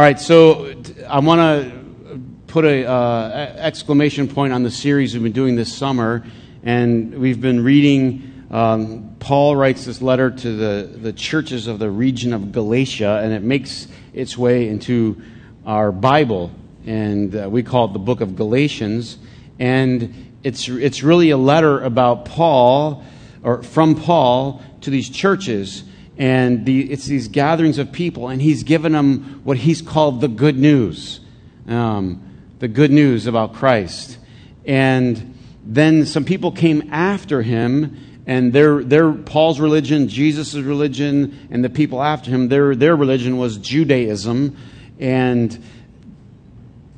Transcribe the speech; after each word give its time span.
All 0.00 0.06
right, 0.06 0.20
so 0.20 0.76
I 1.08 1.18
want 1.18 1.40
to 1.40 2.20
put 2.46 2.64
an 2.64 2.86
uh, 2.86 3.56
exclamation 3.58 4.28
point 4.28 4.52
on 4.52 4.62
the 4.62 4.70
series 4.70 5.12
we've 5.12 5.24
been 5.24 5.32
doing 5.32 5.56
this 5.56 5.76
summer, 5.76 6.24
and 6.62 7.18
we've 7.18 7.40
been 7.40 7.64
reading. 7.64 8.46
Um, 8.48 9.16
Paul 9.18 9.56
writes 9.56 9.86
this 9.86 10.00
letter 10.00 10.30
to 10.30 10.56
the, 10.56 10.86
the 10.98 11.12
churches 11.12 11.66
of 11.66 11.80
the 11.80 11.90
region 11.90 12.32
of 12.32 12.52
Galatia, 12.52 13.18
and 13.24 13.32
it 13.32 13.42
makes 13.42 13.88
its 14.12 14.38
way 14.38 14.68
into 14.68 15.20
our 15.66 15.90
Bible, 15.90 16.52
and 16.86 17.34
uh, 17.34 17.50
we 17.50 17.64
call 17.64 17.86
it 17.86 17.92
the 17.92 17.98
book 17.98 18.20
of 18.20 18.36
Galatians. 18.36 19.18
And 19.58 20.38
it's 20.44 20.68
it's 20.68 21.02
really 21.02 21.30
a 21.30 21.36
letter 21.36 21.82
about 21.82 22.24
Paul, 22.24 23.02
or 23.42 23.64
from 23.64 23.96
Paul 23.96 24.62
to 24.82 24.90
these 24.90 25.10
churches 25.10 25.82
and 26.18 26.66
the, 26.66 26.90
it's 26.90 27.06
these 27.06 27.28
gatherings 27.28 27.78
of 27.78 27.92
people, 27.92 28.28
and 28.28 28.42
he's 28.42 28.64
given 28.64 28.92
them 28.92 29.40
what 29.44 29.56
he's 29.56 29.80
called 29.80 30.20
the 30.20 30.26
good 30.28 30.58
news, 30.58 31.20
um, 31.68 32.20
the 32.58 32.66
good 32.66 32.90
news 32.90 33.28
about 33.28 33.54
Christ. 33.54 34.18
And 34.66 35.38
then 35.64 36.04
some 36.06 36.24
people 36.24 36.50
came 36.50 36.88
after 36.92 37.42
him, 37.42 37.96
and 38.26 38.52
their, 38.52 38.82
their 38.82 39.12
Paul's 39.12 39.60
religion, 39.60 40.08
Jesus' 40.08 40.54
religion, 40.54 41.48
and 41.52 41.64
the 41.64 41.70
people 41.70 42.02
after 42.02 42.32
him, 42.32 42.48
their, 42.48 42.74
their 42.74 42.96
religion 42.96 43.38
was 43.38 43.56
Judaism. 43.56 44.56
And 44.98 45.56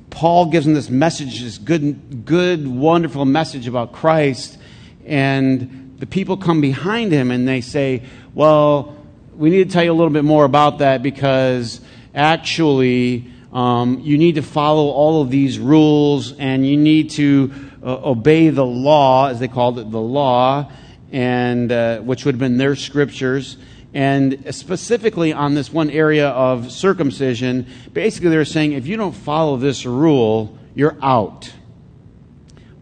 Paul 0.08 0.46
gives 0.46 0.64
them 0.64 0.74
this 0.74 0.88
message, 0.88 1.42
this 1.42 1.58
good, 1.58 2.24
good, 2.24 2.66
wonderful 2.66 3.26
message 3.26 3.68
about 3.68 3.92
Christ. 3.92 4.56
And 5.04 5.94
the 5.98 6.06
people 6.06 6.38
come 6.38 6.60
behind 6.60 7.12
him 7.12 7.30
and 7.30 7.46
they 7.46 7.60
say, 7.60 8.02
well, 8.34 8.96
we 9.40 9.48
need 9.48 9.64
to 9.64 9.72
tell 9.72 9.82
you 9.82 9.90
a 9.90 9.94
little 9.94 10.12
bit 10.12 10.22
more 10.22 10.44
about 10.44 10.80
that 10.80 11.02
because 11.02 11.80
actually 12.14 13.32
um, 13.54 14.00
you 14.00 14.18
need 14.18 14.34
to 14.34 14.42
follow 14.42 14.90
all 14.90 15.22
of 15.22 15.30
these 15.30 15.58
rules 15.58 16.34
and 16.34 16.66
you 16.68 16.76
need 16.76 17.08
to 17.12 17.50
uh, 17.82 18.10
obey 18.10 18.50
the 18.50 18.66
law, 18.66 19.28
as 19.28 19.40
they 19.40 19.48
called 19.48 19.78
it, 19.78 19.90
the 19.90 19.98
law, 19.98 20.70
and 21.10 21.72
uh, 21.72 22.00
which 22.00 22.26
would 22.26 22.34
have 22.34 22.38
been 22.38 22.58
their 22.58 22.76
scriptures. 22.76 23.56
And 23.94 24.54
specifically 24.54 25.32
on 25.32 25.54
this 25.54 25.72
one 25.72 25.88
area 25.88 26.28
of 26.28 26.70
circumcision, 26.70 27.66
basically 27.94 28.28
they're 28.28 28.44
saying 28.44 28.74
if 28.74 28.86
you 28.86 28.98
don't 28.98 29.12
follow 29.16 29.56
this 29.56 29.86
rule, 29.86 30.58
you're 30.74 30.98
out. 31.02 31.50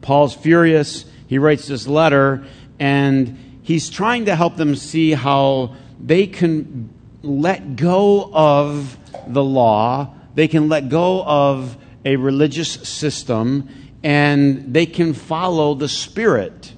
Paul's 0.01 0.35
furious. 0.35 1.05
He 1.29 1.39
writes 1.39 1.69
this 1.69 1.87
letter, 1.87 2.45
and 2.81 3.61
he's 3.63 3.91
trying 3.91 4.25
to 4.25 4.35
help 4.35 4.57
them 4.57 4.75
see 4.75 5.13
how 5.13 5.77
they 6.01 6.27
can 6.27 6.91
let 7.23 7.77
go 7.77 8.31
of 8.33 8.97
the 9.27 9.43
law, 9.43 10.15
they 10.35 10.49
can 10.49 10.69
let 10.69 10.89
go 10.89 11.23
of 11.25 11.77
a 12.05 12.17
religious 12.17 12.73
system, 12.89 13.69
and 14.03 14.73
they 14.73 14.87
can 14.87 15.13
follow 15.13 15.75
the 15.75 15.89
Spirit. 15.89 16.73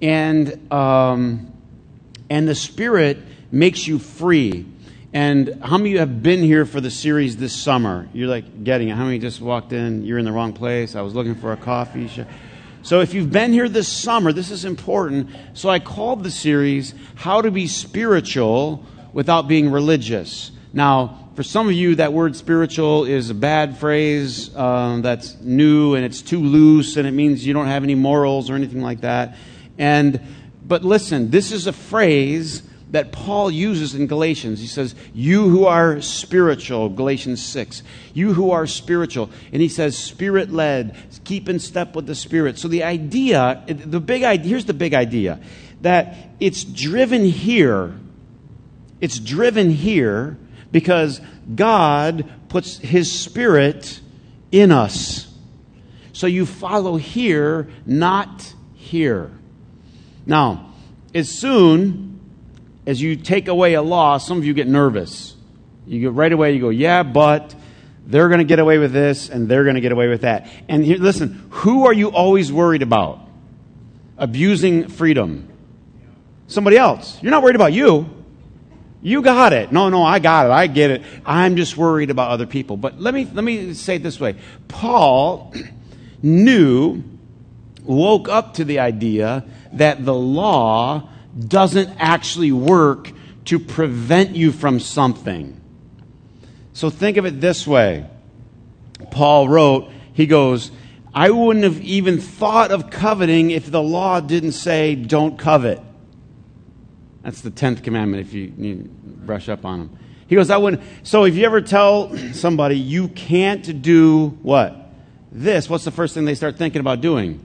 And, 0.00 0.72
um, 0.72 1.52
and 2.28 2.48
the 2.48 2.54
Spirit 2.54 3.18
makes 3.52 3.86
you 3.86 3.98
free. 3.98 4.66
And 5.12 5.62
how 5.62 5.76
many 5.76 5.90
of 5.90 5.92
you 5.92 5.98
have 6.00 6.22
been 6.22 6.40
here 6.40 6.64
for 6.64 6.80
the 6.80 6.90
series 6.90 7.36
this 7.36 7.52
summer? 7.52 8.08
You're 8.12 8.28
like 8.28 8.64
getting 8.64 8.88
it. 8.88 8.96
How 8.96 9.04
many 9.04 9.18
just 9.18 9.40
walked 9.40 9.72
in? 9.72 10.04
You're 10.04 10.18
in 10.18 10.24
the 10.24 10.32
wrong 10.32 10.54
place. 10.54 10.96
I 10.96 11.02
was 11.02 11.14
looking 11.14 11.34
for 11.34 11.52
a 11.52 11.56
coffee. 11.56 12.08
So 12.84 13.00
if 13.00 13.14
you've 13.14 13.30
been 13.30 13.52
here 13.52 13.68
this 13.68 13.86
summer, 13.86 14.32
this 14.32 14.50
is 14.50 14.64
important. 14.64 15.30
So 15.54 15.68
I 15.68 15.78
called 15.78 16.24
the 16.24 16.32
series 16.32 16.94
How 17.14 17.40
to 17.40 17.52
Be 17.52 17.68
Spiritual 17.68 18.84
Without 19.12 19.46
Being 19.46 19.70
Religious. 19.70 20.50
Now, 20.72 21.28
for 21.36 21.44
some 21.44 21.68
of 21.68 21.74
you, 21.74 21.94
that 21.94 22.12
word 22.12 22.34
spiritual 22.34 23.04
is 23.04 23.30
a 23.30 23.34
bad 23.34 23.78
phrase 23.78 24.54
um, 24.56 25.00
that's 25.00 25.40
new 25.40 25.94
and 25.94 26.04
it's 26.04 26.22
too 26.22 26.40
loose 26.40 26.96
and 26.96 27.06
it 27.06 27.12
means 27.12 27.46
you 27.46 27.52
don't 27.52 27.68
have 27.68 27.84
any 27.84 27.94
morals 27.94 28.50
or 28.50 28.56
anything 28.56 28.82
like 28.82 29.02
that. 29.02 29.36
And, 29.78 30.20
but 30.64 30.82
listen, 30.82 31.30
this 31.30 31.52
is 31.52 31.68
a 31.68 31.72
phrase 31.72 32.64
that 32.92 33.10
Paul 33.10 33.50
uses 33.50 33.94
in 33.94 34.06
Galatians. 34.06 34.60
He 34.60 34.66
says, 34.66 34.94
You 35.12 35.48
who 35.48 35.64
are 35.64 36.00
spiritual, 36.02 36.90
Galatians 36.90 37.42
6. 37.44 37.82
You 38.12 38.34
who 38.34 38.50
are 38.50 38.66
spiritual. 38.66 39.30
And 39.50 39.60
he 39.60 39.68
says, 39.68 39.98
Spirit 39.98 40.52
led, 40.52 40.94
keep 41.24 41.48
in 41.48 41.58
step 41.58 41.96
with 41.96 42.06
the 42.06 42.14
Spirit. 42.14 42.58
So 42.58 42.68
the 42.68 42.84
idea, 42.84 43.64
the 43.66 44.00
big 44.00 44.22
idea, 44.22 44.48
here's 44.48 44.66
the 44.66 44.74
big 44.74 44.94
idea 44.94 45.40
that 45.80 46.16
it's 46.38 46.64
driven 46.64 47.24
here. 47.24 47.98
It's 49.00 49.18
driven 49.18 49.70
here 49.70 50.38
because 50.70 51.20
God 51.54 52.30
puts 52.48 52.76
his 52.78 53.10
Spirit 53.10 54.00
in 54.52 54.70
us. 54.70 55.34
So 56.12 56.26
you 56.26 56.44
follow 56.44 56.98
here, 56.98 57.70
not 57.86 58.54
here. 58.74 59.30
Now, 60.26 60.74
as 61.14 61.30
soon 61.30 62.11
as 62.86 63.00
you 63.00 63.16
take 63.16 63.48
away 63.48 63.74
a 63.74 63.82
law, 63.82 64.18
some 64.18 64.38
of 64.38 64.44
you 64.44 64.54
get 64.54 64.66
nervous. 64.66 65.36
You 65.86 66.00
get 66.00 66.12
right 66.12 66.32
away, 66.32 66.54
you 66.54 66.60
go, 66.60 66.70
yeah, 66.70 67.02
but 67.02 67.54
they're 68.06 68.28
going 68.28 68.38
to 68.38 68.44
get 68.44 68.58
away 68.58 68.78
with 68.78 68.92
this 68.92 69.28
and 69.28 69.48
they're 69.48 69.64
going 69.64 69.76
to 69.76 69.80
get 69.80 69.92
away 69.92 70.08
with 70.08 70.22
that. 70.22 70.48
And 70.68 70.84
here, 70.84 70.98
listen, 70.98 71.46
who 71.50 71.86
are 71.86 71.92
you 71.92 72.10
always 72.10 72.52
worried 72.52 72.82
about? 72.82 73.20
Abusing 74.18 74.88
freedom. 74.88 75.48
Somebody 76.46 76.76
else. 76.76 77.20
You're 77.22 77.30
not 77.30 77.42
worried 77.42 77.56
about 77.56 77.72
you. 77.72 78.08
You 79.00 79.22
got 79.22 79.52
it. 79.52 79.72
No, 79.72 79.88
no, 79.88 80.04
I 80.04 80.20
got 80.20 80.46
it. 80.46 80.52
I 80.52 80.68
get 80.68 80.90
it. 80.90 81.02
I'm 81.26 81.56
just 81.56 81.76
worried 81.76 82.10
about 82.10 82.30
other 82.30 82.46
people. 82.46 82.76
But 82.76 83.00
let 83.00 83.14
me, 83.14 83.28
let 83.32 83.42
me 83.42 83.74
say 83.74 83.96
it 83.96 84.02
this 84.02 84.20
way. 84.20 84.36
Paul 84.68 85.52
knew, 86.22 87.02
woke 87.82 88.28
up 88.28 88.54
to 88.54 88.64
the 88.64 88.78
idea 88.78 89.44
that 89.72 90.04
the 90.04 90.14
law 90.14 91.08
doesn't 91.38 91.90
actually 91.98 92.52
work 92.52 93.12
to 93.46 93.58
prevent 93.58 94.36
you 94.36 94.52
from 94.52 94.80
something. 94.80 95.60
So 96.72 96.90
think 96.90 97.16
of 97.16 97.26
it 97.26 97.40
this 97.40 97.66
way. 97.66 98.06
Paul 99.10 99.48
wrote, 99.48 99.90
he 100.12 100.26
goes, 100.26 100.70
I 101.14 101.30
wouldn't 101.30 101.64
have 101.64 101.80
even 101.82 102.18
thought 102.18 102.70
of 102.70 102.90
coveting 102.90 103.50
if 103.50 103.70
the 103.70 103.82
law 103.82 104.20
didn't 104.20 104.52
say 104.52 104.94
don't 104.94 105.38
covet. 105.38 105.80
That's 107.22 107.40
the 107.40 107.50
10th 107.50 107.82
commandment 107.82 108.26
if 108.26 108.32
you, 108.32 108.88
brush 109.04 109.48
up 109.48 109.64
on 109.64 109.78
them. 109.78 109.98
He 110.26 110.34
goes, 110.34 110.50
I 110.50 110.56
wouldn't. 110.56 110.82
So 111.02 111.24
if 111.24 111.36
you 111.36 111.44
ever 111.44 111.60
tell 111.60 112.16
somebody 112.32 112.78
you 112.78 113.08
can't 113.08 113.82
do 113.82 114.28
what? 114.42 114.90
This, 115.30 115.68
what's 115.68 115.84
the 115.84 115.90
first 115.90 116.14
thing 116.14 116.24
they 116.24 116.34
start 116.34 116.56
thinking 116.56 116.80
about 116.80 117.00
doing? 117.00 117.40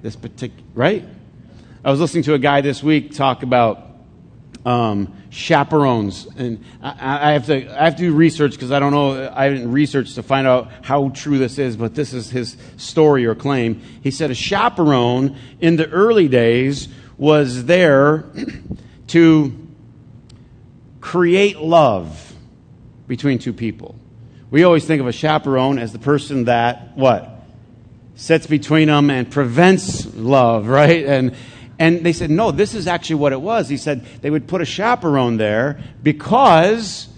This 0.00 0.16
particular, 0.16 0.64
right? 0.74 1.04
I 1.84 1.92
was 1.92 2.00
listening 2.00 2.24
to 2.24 2.34
a 2.34 2.40
guy 2.40 2.60
this 2.60 2.82
week 2.82 3.14
talk 3.14 3.44
about 3.44 3.86
um, 4.66 5.14
chaperones, 5.30 6.26
and 6.36 6.64
I, 6.82 7.30
I, 7.30 7.32
have 7.32 7.46
to 7.46 7.80
I 7.80 7.84
have 7.84 7.94
to 7.96 8.02
do 8.02 8.12
research 8.12 8.52
because 8.52 8.72
I 8.72 8.80
don't 8.80 8.92
know 8.92 9.32
I 9.32 9.48
didn't 9.48 9.70
research 9.70 10.14
to 10.14 10.24
find 10.24 10.46
out 10.46 10.72
how 10.82 11.10
true 11.10 11.38
this 11.38 11.56
is, 11.56 11.76
but 11.76 11.94
this 11.94 12.12
is 12.12 12.30
his 12.30 12.56
story 12.78 13.26
or 13.26 13.36
claim. 13.36 13.80
He 14.02 14.10
said 14.10 14.32
a 14.32 14.34
chaperone 14.34 15.36
in 15.60 15.76
the 15.76 15.88
early 15.88 16.26
days 16.26 16.88
was 17.16 17.66
there 17.66 18.24
to 19.08 19.68
create 21.00 21.58
love 21.58 22.34
between 23.06 23.38
two 23.38 23.52
people. 23.52 23.94
We 24.50 24.64
always 24.64 24.84
think 24.84 25.00
of 25.00 25.06
a 25.06 25.12
chaperone 25.12 25.78
as 25.78 25.92
the 25.92 26.00
person 26.00 26.44
that 26.44 26.96
what 26.96 27.38
sits 28.16 28.48
between 28.48 28.88
them 28.88 29.10
and 29.10 29.30
prevents 29.30 30.12
love, 30.14 30.66
right? 30.68 31.06
And 31.06 31.36
and 31.78 32.04
they 32.04 32.12
said, 32.12 32.30
no, 32.30 32.50
this 32.50 32.74
is 32.74 32.86
actually 32.86 33.16
what 33.16 33.32
it 33.32 33.40
was. 33.40 33.68
He 33.68 33.76
said 33.76 34.04
they 34.20 34.30
would 34.30 34.48
put 34.48 34.60
a 34.60 34.64
chaperone 34.64 35.36
there 35.36 35.80
because 36.02 37.08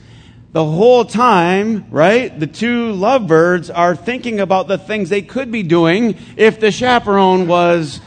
the 0.53 0.65
whole 0.65 1.04
time, 1.04 1.91
right, 1.91 2.38
the 2.38 2.47
two 2.47 2.93
lovebirds 2.93 3.70
are 3.70 3.96
thinking 3.96 4.40
about 4.40 4.69
the 4.69 4.76
things 4.76 5.08
they 5.08 5.23
could 5.23 5.50
be 5.50 5.62
doing 5.62 6.19
if 6.37 6.61
the 6.61 6.70
chaperone 6.70 7.46
was 7.46 8.00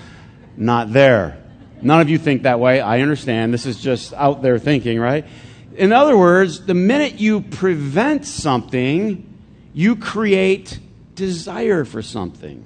not 0.56 0.94
there. 0.94 1.42
None 1.82 2.02
of 2.02 2.10
you 2.10 2.18
think 2.18 2.44
that 2.44 2.60
way. 2.60 2.80
I 2.80 3.02
understand. 3.02 3.54
This 3.54 3.66
is 3.66 3.82
just 3.82 4.14
out 4.14 4.42
there 4.42 4.60
thinking, 4.60 5.00
right? 5.00 5.26
In 5.76 5.92
other 5.92 6.16
words, 6.18 6.66
the 6.66 6.76
minute 6.76 7.20
you 7.20 7.42
prevent 7.42 8.26
something, 8.26 9.28
you 9.74 9.96
create 9.96 10.80
desire 11.16 11.84
for 11.84 12.02
something. 12.02 12.64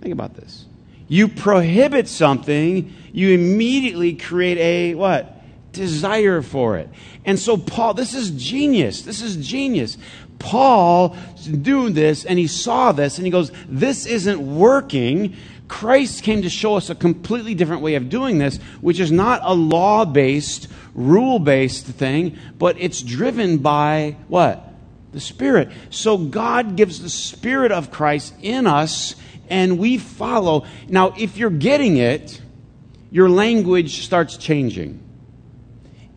Think 0.00 0.12
about 0.12 0.34
this 0.34 0.66
you 1.10 1.26
prohibit 1.26 2.06
something, 2.06 2.94
you 3.12 3.30
immediately 3.30 4.14
create 4.14 4.58
a 4.58 4.94
what? 4.94 5.42
Desire 5.72 6.40
for 6.40 6.78
it. 6.78 6.88
And 7.24 7.36
so 7.36 7.56
Paul, 7.56 7.94
this 7.94 8.14
is 8.14 8.30
genius. 8.30 9.02
This 9.02 9.20
is 9.20 9.36
genius. 9.36 9.98
Paul 10.38 11.16
doing 11.62 11.94
this 11.94 12.24
and 12.24 12.38
he 12.38 12.46
saw 12.46 12.92
this 12.92 13.18
and 13.18 13.26
he 13.26 13.32
goes, 13.32 13.50
This 13.68 14.06
isn't 14.06 14.40
working. 14.40 15.34
Christ 15.66 16.22
came 16.22 16.42
to 16.42 16.48
show 16.48 16.76
us 16.76 16.90
a 16.90 16.94
completely 16.94 17.56
different 17.56 17.82
way 17.82 17.96
of 17.96 18.08
doing 18.08 18.38
this, 18.38 18.58
which 18.80 19.00
is 19.00 19.10
not 19.10 19.40
a 19.42 19.52
law 19.52 20.04
based, 20.04 20.68
rule 20.94 21.40
based 21.40 21.86
thing, 21.86 22.38
but 22.56 22.76
it's 22.78 23.02
driven 23.02 23.58
by 23.58 24.16
what? 24.28 24.69
The 25.12 25.20
Spirit. 25.20 25.70
So 25.90 26.16
God 26.16 26.76
gives 26.76 27.00
the 27.00 27.10
Spirit 27.10 27.72
of 27.72 27.90
Christ 27.90 28.34
in 28.42 28.66
us, 28.66 29.16
and 29.48 29.78
we 29.78 29.98
follow. 29.98 30.66
Now, 30.88 31.14
if 31.18 31.36
you're 31.36 31.50
getting 31.50 31.96
it, 31.96 32.40
your 33.10 33.28
language 33.28 34.04
starts 34.04 34.36
changing. 34.36 35.02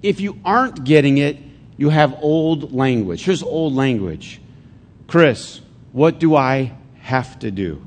If 0.02 0.20
you 0.20 0.40
aren't 0.46 0.84
getting 0.84 1.18
it, 1.18 1.38
you 1.78 1.90
have 1.90 2.18
old 2.22 2.74
language. 2.74 3.24
Here's 3.24 3.42
old 3.42 3.74
language 3.74 4.40
Chris, 5.08 5.62
what 5.92 6.20
do 6.20 6.36
I 6.36 6.74
have 7.00 7.40
to 7.40 7.52
do? 7.52 7.86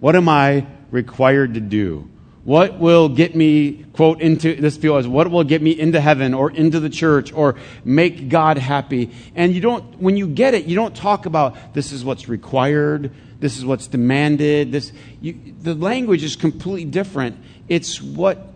What 0.00 0.16
am 0.16 0.28
I 0.28 0.66
required 0.90 1.54
to 1.54 1.60
do? 1.60 2.08
What 2.46 2.78
will 2.78 3.08
get 3.08 3.34
me, 3.34 3.84
quote, 3.92 4.20
into 4.20 4.54
this 4.54 4.76
feel 4.76 4.98
as 4.98 5.08
what 5.08 5.28
will 5.32 5.42
get 5.42 5.60
me 5.60 5.72
into 5.72 6.00
heaven 6.00 6.32
or 6.32 6.48
into 6.48 6.78
the 6.78 6.88
church 6.88 7.32
or 7.32 7.56
make 7.84 8.28
God 8.28 8.56
happy? 8.56 9.10
And 9.34 9.52
you 9.52 9.60
don't, 9.60 10.00
when 10.00 10.16
you 10.16 10.28
get 10.28 10.54
it, 10.54 10.66
you 10.66 10.76
don't 10.76 10.94
talk 10.94 11.26
about 11.26 11.74
this 11.74 11.90
is 11.90 12.04
what's 12.04 12.28
required, 12.28 13.10
this 13.40 13.58
is 13.58 13.64
what's 13.64 13.88
demanded. 13.88 14.70
This, 14.70 14.92
you, 15.20 15.56
the 15.60 15.74
language 15.74 16.22
is 16.22 16.36
completely 16.36 16.84
different. 16.84 17.36
It's 17.68 18.00
what, 18.00 18.46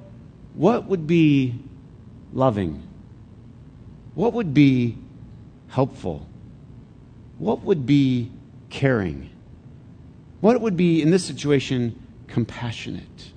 what 0.54 0.84
would 0.84 1.08
be 1.08 1.56
loving? 2.32 2.86
What 4.14 4.34
would 4.34 4.54
be 4.54 4.98
helpful? 5.66 6.28
What 7.38 7.62
would 7.62 7.86
be 7.86 8.30
caring? 8.68 9.30
What 10.40 10.60
would 10.60 10.76
be, 10.76 11.02
in 11.02 11.10
this 11.10 11.24
situation, 11.24 12.00
compassionate? 12.28 13.32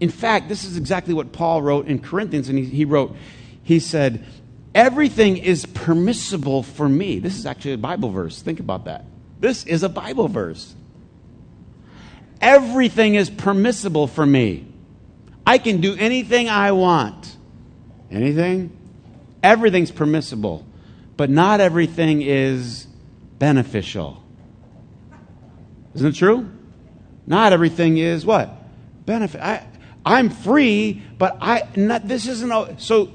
In 0.00 0.10
fact, 0.10 0.48
this 0.48 0.64
is 0.64 0.76
exactly 0.76 1.14
what 1.14 1.32
Paul 1.32 1.62
wrote 1.62 1.86
in 1.86 1.98
Corinthians, 1.98 2.48
and 2.48 2.58
he, 2.58 2.64
he 2.64 2.84
wrote, 2.84 3.16
he 3.62 3.80
said, 3.80 4.24
Everything 4.74 5.38
is 5.38 5.64
permissible 5.64 6.62
for 6.62 6.86
me. 6.86 7.18
This 7.18 7.38
is 7.38 7.46
actually 7.46 7.72
a 7.72 7.78
Bible 7.78 8.10
verse. 8.10 8.42
Think 8.42 8.60
about 8.60 8.84
that. 8.84 9.06
This 9.40 9.64
is 9.64 9.82
a 9.82 9.88
Bible 9.88 10.28
verse. 10.28 10.74
Everything 12.42 13.14
is 13.14 13.30
permissible 13.30 14.06
for 14.06 14.26
me. 14.26 14.66
I 15.46 15.56
can 15.56 15.80
do 15.80 15.96
anything 15.96 16.50
I 16.50 16.72
want. 16.72 17.36
Anything? 18.10 18.76
Everything's 19.42 19.90
permissible, 19.90 20.66
but 21.16 21.30
not 21.30 21.60
everything 21.60 22.20
is 22.20 22.86
beneficial. 23.38 24.22
Isn't 25.94 26.08
it 26.08 26.14
true? 26.16 26.50
Not 27.26 27.52
everything 27.52 27.96
is 27.96 28.26
what? 28.26 28.50
Benefit. 29.06 29.40
I, 29.40 29.66
I'm 30.06 30.30
free, 30.30 31.02
but 31.18 31.36
I 31.40 31.64
not, 31.74 32.06
this 32.06 32.28
isn't 32.28 32.52
a, 32.52 32.78
so 32.78 33.12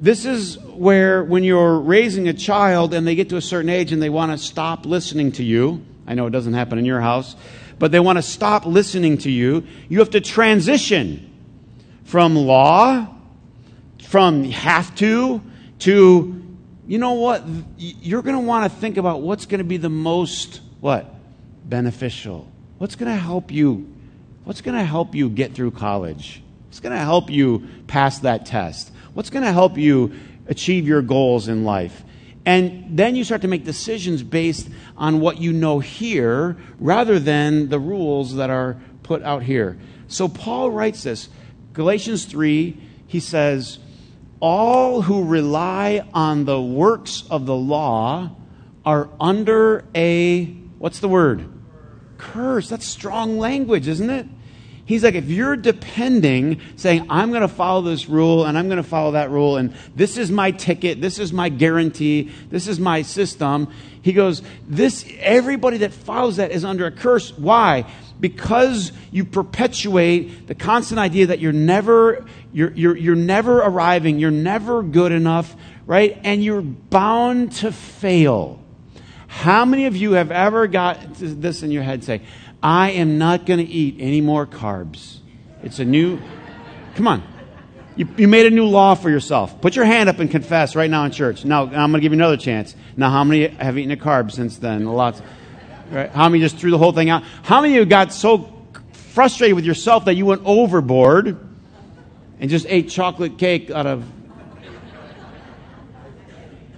this 0.00 0.24
is 0.24 0.58
where 0.58 1.22
when 1.22 1.44
you're 1.44 1.78
raising 1.78 2.26
a 2.26 2.34
child 2.34 2.92
and 2.92 3.06
they 3.06 3.14
get 3.14 3.28
to 3.28 3.36
a 3.36 3.40
certain 3.40 3.70
age 3.70 3.92
and 3.92 4.02
they 4.02 4.10
want 4.10 4.32
to 4.32 4.38
stop 4.38 4.84
listening 4.84 5.30
to 5.32 5.44
you. 5.44 5.86
I 6.04 6.14
know 6.14 6.26
it 6.26 6.30
doesn't 6.30 6.54
happen 6.54 6.78
in 6.80 6.84
your 6.84 7.00
house, 7.00 7.36
but 7.78 7.92
they 7.92 8.00
want 8.00 8.18
to 8.18 8.22
stop 8.22 8.66
listening 8.66 9.18
to 9.18 9.30
you. 9.30 9.64
You 9.88 10.00
have 10.00 10.10
to 10.10 10.20
transition 10.20 11.32
from 12.02 12.34
law, 12.34 13.06
from 14.02 14.42
have 14.42 14.92
to, 14.96 15.40
to, 15.78 16.42
you 16.88 16.98
know 16.98 17.12
what? 17.12 17.44
You're 17.78 18.22
going 18.22 18.34
to 18.34 18.42
want 18.42 18.70
to 18.70 18.78
think 18.80 18.96
about 18.96 19.22
what's 19.22 19.46
going 19.46 19.58
to 19.58 19.64
be 19.64 19.76
the 19.76 19.88
most, 19.88 20.60
what? 20.80 21.14
Beneficial. 21.64 22.50
What's 22.78 22.96
going 22.96 23.12
to 23.12 23.16
help 23.16 23.52
you 23.52 23.92
What's 24.44 24.60
going 24.60 24.76
to 24.76 24.84
help 24.84 25.14
you 25.14 25.28
get 25.28 25.54
through 25.54 25.72
college? 25.72 26.42
What's 26.66 26.80
going 26.80 26.92
to 26.92 26.98
help 26.98 27.30
you 27.30 27.68
pass 27.86 28.20
that 28.20 28.46
test? 28.46 28.90
What's 29.14 29.30
going 29.30 29.44
to 29.44 29.52
help 29.52 29.76
you 29.76 30.12
achieve 30.46 30.86
your 30.86 31.02
goals 31.02 31.46
in 31.46 31.64
life? 31.64 32.02
And 32.44 32.98
then 32.98 33.14
you 33.14 33.22
start 33.22 33.42
to 33.42 33.48
make 33.48 33.64
decisions 33.64 34.22
based 34.22 34.68
on 34.96 35.20
what 35.20 35.38
you 35.38 35.52
know 35.52 35.78
here 35.78 36.56
rather 36.80 37.20
than 37.20 37.68
the 37.68 37.78
rules 37.78 38.34
that 38.36 38.50
are 38.50 38.80
put 39.04 39.22
out 39.22 39.42
here. 39.44 39.78
So 40.08 40.28
Paul 40.28 40.70
writes 40.70 41.04
this 41.04 41.28
Galatians 41.72 42.24
3, 42.24 42.76
he 43.06 43.20
says, 43.20 43.78
All 44.40 45.02
who 45.02 45.24
rely 45.24 46.08
on 46.12 46.46
the 46.46 46.60
works 46.60 47.22
of 47.30 47.46
the 47.46 47.54
law 47.54 48.30
are 48.84 49.08
under 49.20 49.84
a, 49.94 50.46
what's 50.78 50.98
the 50.98 51.08
word? 51.08 51.51
Curse. 52.22 52.68
That's 52.68 52.86
strong 52.86 53.38
language, 53.38 53.88
isn't 53.88 54.10
it? 54.10 54.26
He's 54.84 55.04
like, 55.04 55.14
if 55.14 55.28
you're 55.28 55.56
depending, 55.56 56.60
saying, 56.76 57.06
I'm 57.08 57.30
going 57.30 57.42
to 57.42 57.48
follow 57.48 57.82
this 57.82 58.08
rule 58.08 58.44
and 58.44 58.58
I'm 58.58 58.66
going 58.66 58.82
to 58.82 58.88
follow 58.88 59.12
that 59.12 59.30
rule, 59.30 59.56
and 59.56 59.74
this 59.94 60.16
is 60.16 60.30
my 60.30 60.50
ticket, 60.50 61.00
this 61.00 61.18
is 61.18 61.32
my 61.32 61.48
guarantee, 61.48 62.32
this 62.50 62.66
is 62.66 62.80
my 62.80 63.02
system. 63.02 63.72
He 64.02 64.12
goes, 64.12 64.42
this, 64.66 65.06
everybody 65.18 65.78
that 65.78 65.92
follows 65.92 66.36
that 66.36 66.50
is 66.50 66.64
under 66.64 66.86
a 66.86 66.90
curse. 66.90 67.36
Why? 67.38 67.84
Because 68.18 68.92
you 69.12 69.24
perpetuate 69.24 70.48
the 70.48 70.54
constant 70.54 70.98
idea 70.98 71.26
that 71.26 71.38
you're 71.38 71.52
never, 71.52 72.26
you're, 72.52 72.72
you're, 72.72 72.96
you're 72.96 73.14
never 73.14 73.58
arriving, 73.58 74.18
you're 74.18 74.30
never 74.32 74.82
good 74.82 75.12
enough, 75.12 75.54
right? 75.86 76.20
And 76.24 76.42
you're 76.42 76.62
bound 76.62 77.52
to 77.52 77.72
fail. 77.72 78.61
How 79.32 79.64
many 79.64 79.86
of 79.86 79.96
you 79.96 80.12
have 80.12 80.30
ever 80.30 80.66
got 80.66 80.98
this 81.14 81.62
in 81.62 81.70
your 81.70 81.82
head 81.82 82.04
say, 82.04 82.22
I 82.62 82.90
am 82.92 83.18
not 83.18 83.46
going 83.46 83.58
to 83.58 83.70
eat 83.70 83.96
any 83.98 84.20
more 84.20 84.46
carbs? 84.46 85.18
It's 85.62 85.78
a 85.78 85.84
new, 85.84 86.20
come 86.94 87.08
on. 87.08 87.22
You, 87.96 88.08
you 88.16 88.28
made 88.28 88.46
a 88.46 88.50
new 88.50 88.66
law 88.66 88.94
for 88.94 89.10
yourself. 89.10 89.60
Put 89.60 89.74
your 89.76 89.84
hand 89.84 90.08
up 90.08 90.18
and 90.18 90.30
confess 90.30 90.76
right 90.76 90.88
now 90.88 91.04
in 91.04 91.12
church. 91.12 91.44
Now, 91.44 91.64
I'm 91.64 91.70
going 91.70 91.94
to 91.94 92.00
give 92.00 92.12
you 92.12 92.18
another 92.18 92.36
chance. 92.36 92.74
Now, 92.96 93.10
how 93.10 93.24
many 93.24 93.48
have 93.48 93.76
eaten 93.76 93.90
a 93.90 93.96
carb 93.96 94.30
since 94.32 94.58
then? 94.58 94.86
Lots. 94.86 95.20
Right? 95.90 96.10
How 96.10 96.28
many 96.28 96.40
just 96.40 96.56
threw 96.56 96.70
the 96.70 96.78
whole 96.78 96.92
thing 96.92 97.10
out? 97.10 97.22
How 97.42 97.60
many 97.60 97.74
of 97.74 97.80
you 97.80 97.84
got 97.84 98.12
so 98.12 98.52
frustrated 99.12 99.56
with 99.56 99.64
yourself 99.64 100.06
that 100.06 100.14
you 100.14 100.24
went 100.24 100.42
overboard 100.44 101.38
and 102.40 102.50
just 102.50 102.66
ate 102.68 102.88
chocolate 102.88 103.38
cake 103.38 103.70
out 103.70 103.86
of. 103.86 104.04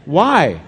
Why? 0.05 0.61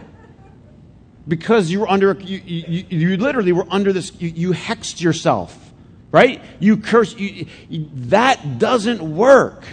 Because 1.29 1.71
you 1.71 1.81
were 1.81 1.89
under, 1.89 2.13
you, 2.21 2.41
you, 2.45 2.85
you 2.89 3.17
literally 3.17 3.53
were 3.53 3.67
under 3.71 3.93
this, 3.93 4.13
you, 4.21 4.29
you 4.29 4.51
hexed 4.53 5.01
yourself, 5.01 5.73
right? 6.13 6.43
You 6.61 6.77
curse, 6.77 7.15
you, 7.17 7.47
that 7.71 8.59
doesn't 8.59 9.03
work. 9.03 9.65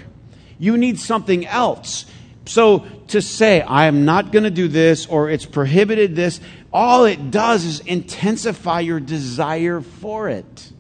You 0.58 0.78
need 0.78 1.00
something 1.00 1.46
else. 1.46 2.06
So 2.46 2.80
to 3.10 3.22
say, 3.22 3.62
I 3.62 3.86
am 3.86 4.06
not 4.06 4.32
going 4.32 4.44
to 4.44 4.52
do 4.52 4.68
this 4.68 5.06
or 5.06 5.30
it's 5.30 5.46
prohibited 5.46 6.16
this, 6.16 6.42
all 6.72 7.06
it 7.06 7.32
does 7.32 7.64
is 7.66 7.80
intensify 7.82 8.80
your 8.80 9.00
desire 9.00 9.81
for 9.81 10.30
it. 10.30 10.72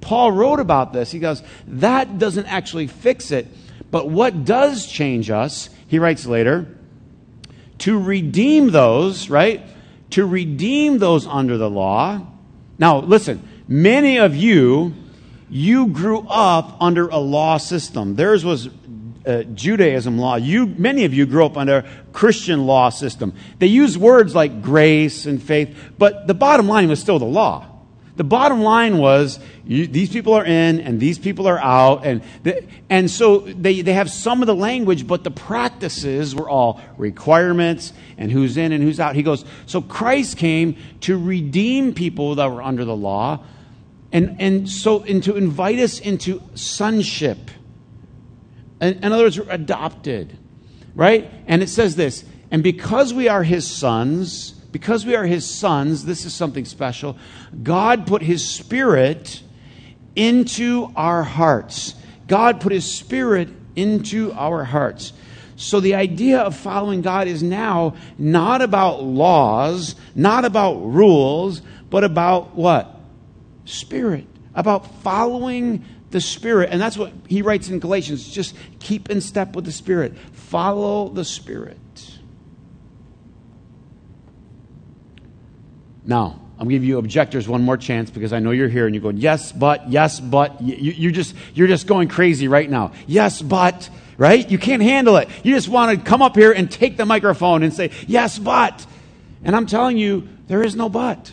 Paul 0.00 0.32
wrote 0.32 0.60
about 0.60 0.92
this. 0.92 1.10
He 1.10 1.18
goes, 1.18 1.42
that 1.66 2.18
doesn't 2.18 2.46
actually 2.46 2.86
fix 2.86 3.30
it. 3.30 3.46
But 3.90 4.08
what 4.08 4.44
does 4.44 4.86
change 4.86 5.30
us, 5.30 5.68
he 5.88 5.98
writes 5.98 6.26
later, 6.26 6.66
to 7.80 7.98
redeem 7.98 8.70
those, 8.70 9.28
right? 9.28 9.62
To 10.10 10.26
redeem 10.26 10.98
those 10.98 11.26
under 11.26 11.58
the 11.58 11.68
law. 11.70 12.26
Now, 12.78 13.00
listen, 13.00 13.46
many 13.68 14.18
of 14.18 14.34
you, 14.36 14.94
you 15.50 15.88
grew 15.88 16.20
up 16.28 16.76
under 16.80 17.08
a 17.08 17.18
law 17.18 17.58
system. 17.58 18.16
Theirs 18.16 18.44
was 18.44 18.68
uh, 19.26 19.42
Judaism 19.42 20.18
law. 20.18 20.36
You, 20.36 20.66
many 20.66 21.04
of 21.04 21.12
you 21.12 21.26
grew 21.26 21.44
up 21.44 21.56
under 21.56 21.88
Christian 22.12 22.66
law 22.66 22.88
system. 22.88 23.34
They 23.58 23.66
use 23.66 23.98
words 23.98 24.34
like 24.34 24.62
grace 24.62 25.26
and 25.26 25.42
faith, 25.42 25.76
but 25.98 26.26
the 26.26 26.34
bottom 26.34 26.68
line 26.68 26.88
was 26.88 27.00
still 27.00 27.18
the 27.18 27.24
law. 27.24 27.66
The 28.16 28.24
bottom 28.24 28.60
line 28.60 28.98
was 28.98 29.38
you, 29.64 29.86
these 29.86 30.10
people 30.10 30.34
are 30.34 30.44
in 30.44 30.80
and 30.80 31.00
these 31.00 31.18
people 31.18 31.46
are 31.46 31.58
out. 31.58 32.04
And, 32.04 32.22
the, 32.42 32.64
and 32.90 33.10
so 33.10 33.38
they, 33.38 33.80
they 33.80 33.92
have 33.94 34.10
some 34.10 34.42
of 34.42 34.46
the 34.46 34.54
language, 34.54 35.06
but 35.06 35.24
the 35.24 35.30
practices 35.30 36.34
were 36.34 36.48
all 36.48 36.80
requirements 36.98 37.92
and 38.18 38.30
who's 38.30 38.56
in 38.56 38.72
and 38.72 38.82
who's 38.82 39.00
out. 39.00 39.14
He 39.14 39.22
goes, 39.22 39.44
So 39.66 39.80
Christ 39.80 40.36
came 40.36 40.76
to 41.02 41.16
redeem 41.16 41.94
people 41.94 42.34
that 42.34 42.50
were 42.50 42.62
under 42.62 42.84
the 42.84 42.96
law 42.96 43.44
and, 44.12 44.36
and, 44.40 44.68
so, 44.68 45.02
and 45.04 45.22
to 45.24 45.36
invite 45.36 45.78
us 45.78 46.00
into 46.00 46.42
sonship. 46.54 47.38
In, 48.80 49.04
in 49.04 49.12
other 49.12 49.24
words, 49.24 49.38
we're 49.38 49.50
adopted, 49.50 50.36
right? 50.94 51.30
And 51.46 51.62
it 51.62 51.68
says 51.68 51.96
this, 51.96 52.24
and 52.50 52.62
because 52.62 53.14
we 53.14 53.28
are 53.28 53.44
his 53.44 53.66
sons, 53.66 54.59
because 54.72 55.04
we 55.04 55.16
are 55.16 55.24
his 55.24 55.48
sons, 55.48 56.04
this 56.04 56.24
is 56.24 56.34
something 56.34 56.64
special. 56.64 57.16
God 57.62 58.06
put 58.06 58.22
his 58.22 58.48
spirit 58.48 59.42
into 60.14 60.92
our 60.96 61.22
hearts. 61.22 61.94
God 62.26 62.60
put 62.60 62.72
his 62.72 62.90
spirit 62.90 63.48
into 63.76 64.32
our 64.32 64.64
hearts. 64.64 65.12
So 65.56 65.80
the 65.80 65.94
idea 65.94 66.40
of 66.40 66.56
following 66.56 67.02
God 67.02 67.28
is 67.28 67.42
now 67.42 67.96
not 68.16 68.62
about 68.62 69.02
laws, 69.02 69.94
not 70.14 70.44
about 70.44 70.76
rules, 70.76 71.60
but 71.90 72.04
about 72.04 72.54
what? 72.54 72.98
Spirit. 73.64 74.26
About 74.54 75.02
following 75.02 75.84
the 76.10 76.20
Spirit. 76.20 76.70
And 76.72 76.80
that's 76.80 76.96
what 76.96 77.12
he 77.28 77.42
writes 77.42 77.68
in 77.68 77.78
Galatians 77.78 78.28
just 78.28 78.56
keep 78.78 79.10
in 79.10 79.20
step 79.20 79.54
with 79.54 79.64
the 79.64 79.72
Spirit, 79.72 80.16
follow 80.32 81.08
the 81.08 81.24
Spirit. 81.24 81.78
Now, 86.04 86.40
I'm 86.58 86.68
giving 86.68 86.86
you 86.86 86.98
objectors 86.98 87.48
one 87.48 87.62
more 87.62 87.76
chance 87.76 88.10
because 88.10 88.32
I 88.32 88.38
know 88.38 88.50
you're 88.50 88.68
here 88.68 88.86
and 88.86 88.94
you're 88.94 89.02
going, 89.02 89.16
yes, 89.16 89.50
but, 89.50 89.88
yes, 89.88 90.20
but. 90.20 90.60
You, 90.60 90.92
you 90.92 91.12
just, 91.12 91.34
you're 91.54 91.68
just 91.68 91.86
going 91.86 92.08
crazy 92.08 92.48
right 92.48 92.68
now. 92.68 92.92
Yes, 93.06 93.40
but, 93.40 93.88
right? 94.18 94.48
You 94.50 94.58
can't 94.58 94.82
handle 94.82 95.16
it. 95.16 95.28
You 95.42 95.54
just 95.54 95.68
want 95.68 95.98
to 95.98 96.04
come 96.04 96.20
up 96.20 96.36
here 96.36 96.52
and 96.52 96.70
take 96.70 96.98
the 96.98 97.06
microphone 97.06 97.62
and 97.62 97.72
say, 97.72 97.90
yes, 98.06 98.38
but. 98.38 98.86
And 99.42 99.56
I'm 99.56 99.64
telling 99.66 99.96
you, 99.96 100.28
there 100.48 100.62
is 100.62 100.76
no 100.76 100.90
but. 100.90 101.32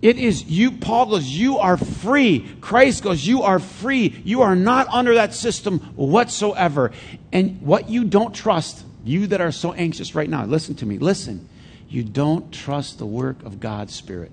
It 0.00 0.18
is 0.18 0.44
you, 0.44 0.72
Paul 0.72 1.06
goes, 1.06 1.26
you 1.26 1.58
are 1.58 1.76
free. 1.76 2.46
Christ 2.60 3.02
goes, 3.02 3.26
you 3.26 3.42
are 3.42 3.58
free. 3.58 4.20
You 4.24 4.42
are 4.42 4.54
not 4.54 4.88
under 4.88 5.14
that 5.14 5.34
system 5.34 5.80
whatsoever. 5.96 6.92
And 7.32 7.60
what 7.60 7.90
you 7.90 8.04
don't 8.04 8.34
trust, 8.34 8.84
you 9.04 9.26
that 9.26 9.40
are 9.40 9.52
so 9.52 9.72
anxious 9.72 10.14
right 10.14 10.28
now, 10.30 10.44
listen 10.44 10.74
to 10.76 10.86
me, 10.86 10.98
listen. 10.98 11.48
You 11.96 12.04
don't 12.04 12.52
trust 12.52 12.98
the 12.98 13.06
work 13.06 13.42
of 13.42 13.58
God's 13.58 13.94
Spirit. 13.94 14.30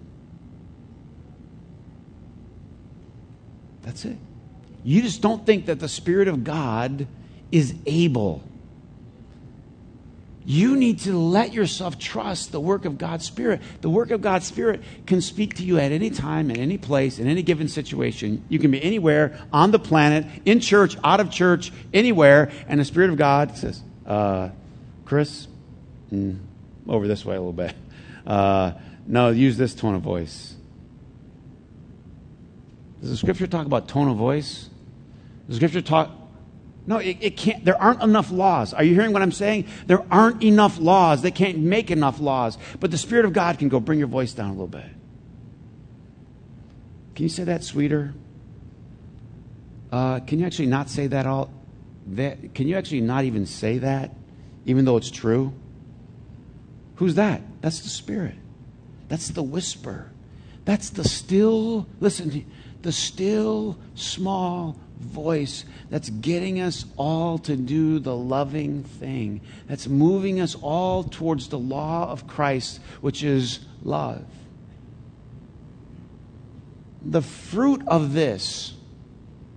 That's 3.83 4.03
it. 4.03 4.17
You 4.83 5.01
just 5.01 5.21
don't 5.21 5.45
think 5.45 5.67
that 5.67 5.79
the 5.79 5.87
Spirit 5.87 6.27
of 6.27 6.43
God 6.43 7.07
is 7.51 7.73
able 7.85 8.43
you 10.45 10.75
need 10.75 10.99
to 10.99 11.17
let 11.17 11.53
yourself 11.53 11.97
trust 11.97 12.51
the 12.51 12.59
work 12.59 12.85
of 12.85 12.97
God's 12.97 13.25
Spirit. 13.25 13.61
The 13.81 13.89
work 13.89 14.11
of 14.11 14.21
God's 14.21 14.45
Spirit 14.45 14.81
can 15.05 15.21
speak 15.21 15.55
to 15.55 15.63
you 15.63 15.79
at 15.79 15.91
any 15.91 16.09
time, 16.09 16.51
in 16.51 16.57
any 16.57 16.77
place, 16.77 17.17
in 17.17 17.27
any 17.27 17.43
given 17.43 17.69
situation. 17.69 18.43
You 18.49 18.59
can 18.59 18.71
be 18.71 18.83
anywhere 18.83 19.39
on 19.53 19.71
the 19.71 19.79
planet, 19.79 20.25
in 20.43 20.59
church, 20.59 20.97
out 21.03 21.21
of 21.21 21.31
church, 21.31 21.71
anywhere, 21.93 22.51
and 22.67 22.79
the 22.79 22.85
Spirit 22.85 23.09
of 23.09 23.17
God 23.17 23.57
says, 23.57 23.81
uh, 24.05 24.49
Chris, 25.05 25.47
mm, 26.11 26.39
over 26.87 27.07
this 27.07 27.25
way 27.25 27.35
a 27.35 27.39
little 27.39 27.53
bit. 27.53 27.75
Uh, 28.25 28.73
no, 29.05 29.29
use 29.29 29.57
this 29.57 29.75
tone 29.75 29.95
of 29.95 30.01
voice. 30.01 30.55
Does 33.01 33.09
the 33.09 33.17
scripture 33.17 33.47
talk 33.47 33.65
about 33.65 33.87
tone 33.87 34.07
of 34.07 34.15
voice? 34.15 34.69
Does 35.47 35.59
the 35.59 35.67
scripture 35.67 35.81
talk 35.81 36.09
no, 36.85 36.97
it, 36.97 37.17
it, 37.21 37.37
can't. 37.37 37.63
There 37.63 37.81
aren't 37.81 38.01
enough 38.01 38.29
laws. 38.29 38.73
Are 38.73 38.83
you 38.83 38.93
hearing 38.93 39.13
what 39.13 39.21
I'm 39.21 39.31
saying? 39.31 39.67
There 39.87 40.03
aren't 40.11 40.43
enough 40.43 40.79
laws. 40.79 41.21
They 41.21 41.31
can't 41.31 41.59
make 41.59 41.89
enough 41.91 42.19
laws. 42.19 42.57
But 42.79 42.91
the 42.91 42.97
Spirit 42.97 43.25
of 43.25 43.31
God 43.31 43.57
can 43.57 43.69
go 43.69 43.79
bring 43.79 43.99
your 43.99 44.09
voice 44.09 44.33
down 44.33 44.49
a 44.49 44.51
little 44.51 44.67
bit. 44.67 44.85
Can 47.15 47.23
you 47.23 47.29
say 47.29 47.45
that 47.45 47.63
sweeter? 47.63 48.13
Uh, 49.91 50.19
can 50.21 50.39
you 50.39 50.45
actually 50.45 50.65
not 50.65 50.89
say 50.89 51.07
that 51.07 51.25
all? 51.25 51.49
That, 52.07 52.53
can 52.53 52.67
you 52.67 52.75
actually 52.75 53.01
not 53.01 53.23
even 53.23 53.45
say 53.45 53.77
that, 53.77 54.11
even 54.65 54.83
though 54.83 54.97
it's 54.97 55.11
true? 55.11 55.53
Who's 56.95 57.15
that? 57.15 57.41
That's 57.61 57.81
the 57.81 57.89
Spirit. 57.89 58.35
That's 59.09 59.29
the 59.29 59.43
whisper. 59.43 60.11
That's 60.65 60.89
the 60.89 61.03
still, 61.03 61.87
listen, 61.99 62.45
the 62.81 62.91
still 62.91 63.77
small 63.95 64.77
voice 64.99 65.65
that's 65.89 66.09
getting 66.09 66.61
us 66.61 66.85
all 66.97 67.37
to 67.39 67.55
do 67.55 67.99
the 67.99 68.15
loving 68.15 68.83
thing, 68.83 69.41
that's 69.67 69.87
moving 69.87 70.39
us 70.39 70.55
all 70.55 71.03
towards 71.03 71.49
the 71.49 71.59
law 71.59 72.09
of 72.09 72.27
Christ, 72.27 72.79
which 73.01 73.23
is 73.23 73.59
love. 73.83 74.25
The 77.01 77.21
fruit 77.21 77.83
of 77.87 78.13
this, 78.13 78.73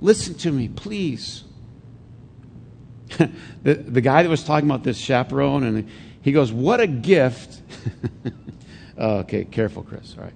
listen 0.00 0.34
to 0.34 0.50
me, 0.50 0.68
please. 0.68 1.44
the, 3.62 3.74
the 3.74 4.00
guy 4.00 4.24
that 4.24 4.28
was 4.28 4.42
talking 4.42 4.68
about 4.68 4.82
this 4.82 4.98
chaperone, 4.98 5.62
and 5.62 5.88
he 6.26 6.32
goes, 6.32 6.50
What 6.50 6.80
a 6.80 6.88
gift. 6.88 7.62
oh, 8.98 9.18
okay, 9.18 9.44
careful, 9.44 9.84
Chris. 9.84 10.16
All 10.18 10.24
right. 10.24 10.32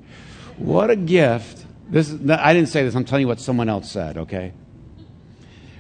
What 0.57 0.89
a 0.89 0.95
gift. 0.95 1.67
This 1.89 2.11
is, 2.11 2.31
I 2.31 2.55
didn't 2.55 2.69
say 2.69 2.85
this, 2.85 2.95
I'm 2.95 3.05
telling 3.05 3.23
you 3.23 3.27
what 3.27 3.41
someone 3.41 3.69
else 3.69 3.91
said, 3.91 4.17
okay? 4.17 4.53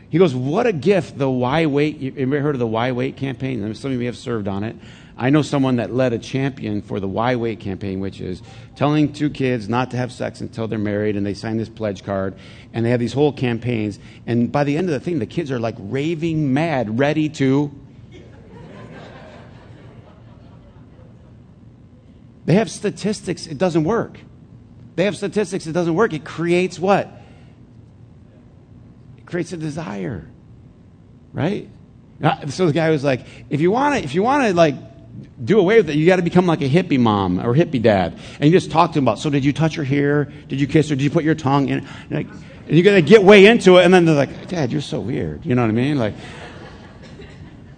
He 0.08 0.18
goes, 0.18 0.34
What 0.34 0.66
a 0.66 0.72
gift 0.72 1.16
the 1.16 1.30
Why 1.30 1.66
Wait. 1.66 1.98
You 1.98 2.12
ever 2.18 2.40
heard 2.40 2.56
of 2.56 2.58
the 2.58 2.66
Why 2.66 2.90
Wait 2.90 3.16
campaign? 3.18 3.72
Some 3.72 3.90
of 3.90 3.92
you 3.92 4.00
may 4.00 4.06
have 4.06 4.16
served 4.16 4.48
on 4.48 4.64
it. 4.64 4.74
I 5.16 5.30
know 5.30 5.42
someone 5.42 5.76
that 5.76 5.94
led 5.94 6.12
a 6.12 6.18
champion 6.18 6.82
for 6.82 6.98
the 6.98 7.06
Why 7.06 7.36
Wait 7.36 7.60
campaign, 7.60 8.00
which 8.00 8.20
is 8.20 8.42
telling 8.74 9.12
two 9.12 9.30
kids 9.30 9.68
not 9.68 9.92
to 9.92 9.96
have 9.96 10.10
sex 10.10 10.40
until 10.40 10.66
they're 10.66 10.76
married, 10.80 11.14
and 11.14 11.24
they 11.24 11.34
sign 11.34 11.56
this 11.56 11.68
pledge 11.68 12.02
card, 12.02 12.34
and 12.72 12.84
they 12.84 12.90
have 12.90 12.98
these 12.98 13.12
whole 13.12 13.32
campaigns. 13.32 14.00
And 14.26 14.50
by 14.50 14.64
the 14.64 14.76
end 14.76 14.88
of 14.88 14.92
the 14.92 14.98
thing, 14.98 15.20
the 15.20 15.26
kids 15.26 15.52
are 15.52 15.60
like 15.60 15.76
raving 15.78 16.52
mad, 16.52 16.98
ready 16.98 17.28
to. 17.28 17.70
They 22.50 22.56
have 22.56 22.68
statistics, 22.68 23.46
it 23.46 23.58
doesn't 23.58 23.84
work. 23.84 24.18
They 24.96 25.04
have 25.04 25.16
statistics, 25.16 25.68
it 25.68 25.72
doesn't 25.72 25.94
work. 25.94 26.12
It 26.12 26.24
creates 26.24 26.80
what? 26.80 27.08
It 29.18 29.24
creates 29.24 29.52
a 29.52 29.56
desire, 29.56 30.28
right? 31.32 31.68
So 32.48 32.66
the 32.66 32.72
guy 32.72 32.90
was 32.90 33.04
like, 33.04 33.24
if 33.50 33.60
you 33.60 33.70
want 33.70 33.94
to, 33.94 34.02
if 34.02 34.16
you 34.16 34.24
want 34.24 34.48
to 34.48 34.52
like 34.52 34.74
do 35.44 35.60
away 35.60 35.76
with 35.76 35.90
it, 35.90 35.94
you 35.94 36.06
got 36.06 36.16
to 36.16 36.22
become 36.22 36.46
like 36.46 36.60
a 36.60 36.68
hippie 36.68 36.98
mom 36.98 37.38
or 37.38 37.54
hippie 37.54 37.80
dad. 37.80 38.18
And 38.40 38.50
you 38.50 38.50
just 38.50 38.72
talk 38.72 38.94
to 38.94 38.98
him 38.98 39.04
about, 39.04 39.20
so 39.20 39.30
did 39.30 39.44
you 39.44 39.52
touch 39.52 39.76
her 39.76 39.84
hair? 39.84 40.24
Did 40.48 40.60
you 40.60 40.66
kiss 40.66 40.88
her? 40.88 40.96
Did 40.96 41.04
you 41.04 41.10
put 41.10 41.22
your 41.22 41.36
tongue 41.36 41.68
in? 41.68 41.86
And, 42.10 42.10
like, 42.10 42.26
and 42.26 42.76
you're 42.76 42.82
going 42.82 43.00
to 43.00 43.08
get 43.08 43.22
way 43.22 43.46
into 43.46 43.76
it. 43.76 43.84
And 43.84 43.94
then 43.94 44.06
they're 44.06 44.16
like, 44.16 44.48
Dad, 44.48 44.72
you're 44.72 44.80
so 44.80 44.98
weird. 44.98 45.46
You 45.46 45.54
know 45.54 45.62
what 45.62 45.68
I 45.68 45.74
mean? 45.74 45.98
Like, 45.98 46.14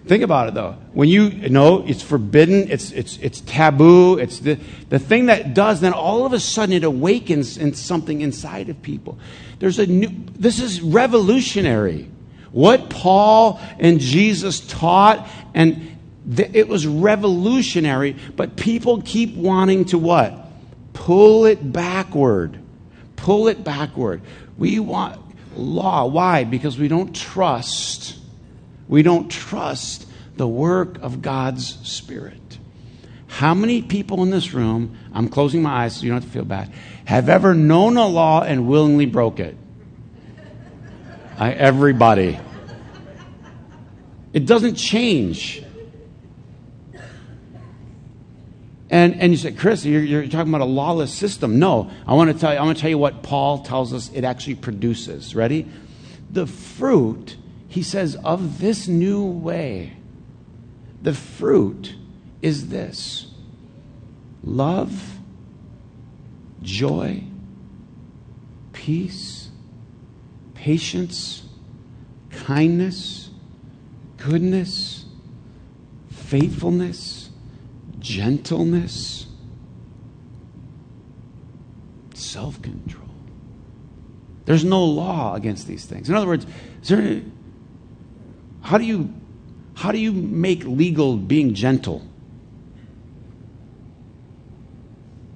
think 0.05 0.23
about 0.23 0.49
it 0.49 0.53
though. 0.53 0.75
When 0.93 1.09
you, 1.09 1.29
know 1.49 1.83
it's 1.85 2.01
forbidden, 2.01 2.71
it's, 2.71 2.91
it's, 2.91 3.17
it's 3.17 3.41
taboo, 3.41 4.17
it's 4.17 4.39
the, 4.39 4.59
the 4.89 4.99
thing 4.99 5.27
that 5.27 5.53
does, 5.53 5.81
then 5.81 5.93
all 5.93 6.25
of 6.25 6.33
a 6.33 6.39
sudden 6.39 6.73
it 6.73 6.83
awakens 6.83 7.57
in 7.57 7.73
something 7.73 8.21
inside 8.21 8.69
of 8.69 8.81
people. 8.81 9.17
There's 9.59 9.79
a 9.79 9.87
new, 9.87 10.09
this 10.35 10.59
is 10.59 10.81
revolutionary. 10.81 12.09
What 12.51 12.89
Paul 12.89 13.59
and 13.79 13.99
Jesus 13.99 14.59
taught, 14.59 15.27
and 15.53 15.97
th- 16.35 16.51
it 16.53 16.67
was 16.67 16.85
revolutionary, 16.85 18.15
but 18.35 18.55
people 18.55 19.01
keep 19.01 19.35
wanting 19.35 19.85
to 19.85 19.97
what? 19.97 20.39
Pull 20.93 21.45
it 21.45 21.71
backward. 21.71 22.59
Pull 23.15 23.47
it 23.47 23.63
backward. 23.63 24.21
We 24.57 24.79
want 24.79 25.19
law. 25.55 26.05
Why? 26.05 26.43
Because 26.43 26.77
we 26.77 26.87
don't 26.87 27.15
trust. 27.15 28.19
We 28.87 29.03
don't 29.03 29.29
trust 29.29 30.07
the 30.35 30.47
work 30.47 30.99
of 31.01 31.21
God's 31.21 31.77
Spirit. 31.87 32.39
How 33.27 33.53
many 33.53 33.81
people 33.81 34.21
in 34.23 34.29
this 34.29 34.53
room, 34.53 34.97
I'm 35.13 35.27
closing 35.27 35.61
my 35.61 35.83
eyes 35.83 35.95
so 35.95 36.03
you 36.03 36.11
don't 36.11 36.21
have 36.21 36.29
to 36.29 36.33
feel 36.33 36.45
bad, 36.45 36.71
have 37.05 37.29
ever 37.29 37.55
known 37.55 37.97
a 37.97 38.07
law 38.07 38.43
and 38.43 38.67
willingly 38.67 39.05
broke 39.05 39.39
it? 39.39 39.57
I, 41.37 41.51
everybody. 41.51 42.39
It 44.33 44.45
doesn't 44.45 44.75
change. 44.75 45.63
And, 48.89 49.19
and 49.19 49.31
you 49.31 49.37
say, 49.37 49.51
Chris, 49.51 49.83
you're, 49.83 50.03
you're, 50.03 50.27
talking 50.27 50.53
about 50.53 50.61
a 50.61 50.65
lawless 50.65 51.11
system. 51.11 51.57
No, 51.57 51.89
I 52.05 52.13
want 52.13 52.31
to 52.31 52.37
tell 52.37 52.53
you, 52.53 52.59
I 52.59 52.63
want 52.63 52.77
to 52.77 52.81
tell 52.81 52.91
you 52.91 52.99
what 52.99 53.23
Paul 53.23 53.63
tells 53.63 53.91
us 53.91 54.11
it 54.13 54.23
actually 54.23 54.55
produces. 54.55 55.35
Ready? 55.35 55.67
The 56.29 56.45
fruit, 56.45 57.35
he 57.73 57.81
says, 57.81 58.15
of 58.17 58.59
this 58.59 58.87
new 58.87 59.25
way, 59.25 59.93
the 61.01 61.11
fruit 61.11 61.95
is 62.39 62.69
this 62.69 63.33
love, 64.43 65.17
joy, 66.61 67.23
peace, 68.73 69.49
patience, 70.53 71.45
kindness, 72.29 73.31
goodness, 74.17 75.05
faithfulness, 76.11 77.31
gentleness, 77.97 79.25
self 82.13 82.61
control. 82.61 83.09
There's 84.45 84.63
no 84.63 84.85
law 84.85 85.33
against 85.33 85.65
these 85.65 85.85
things. 85.85 86.07
In 86.07 86.13
other 86.13 86.27
words, 86.27 86.45
there, 86.83 87.23
how 88.63 88.77
do 88.77 88.85
you 88.85 89.13
how 89.75 89.91
do 89.91 89.99
you 89.99 90.11
make 90.11 90.63
legal 90.63 91.17
being 91.17 91.53
gentle? 91.53 92.07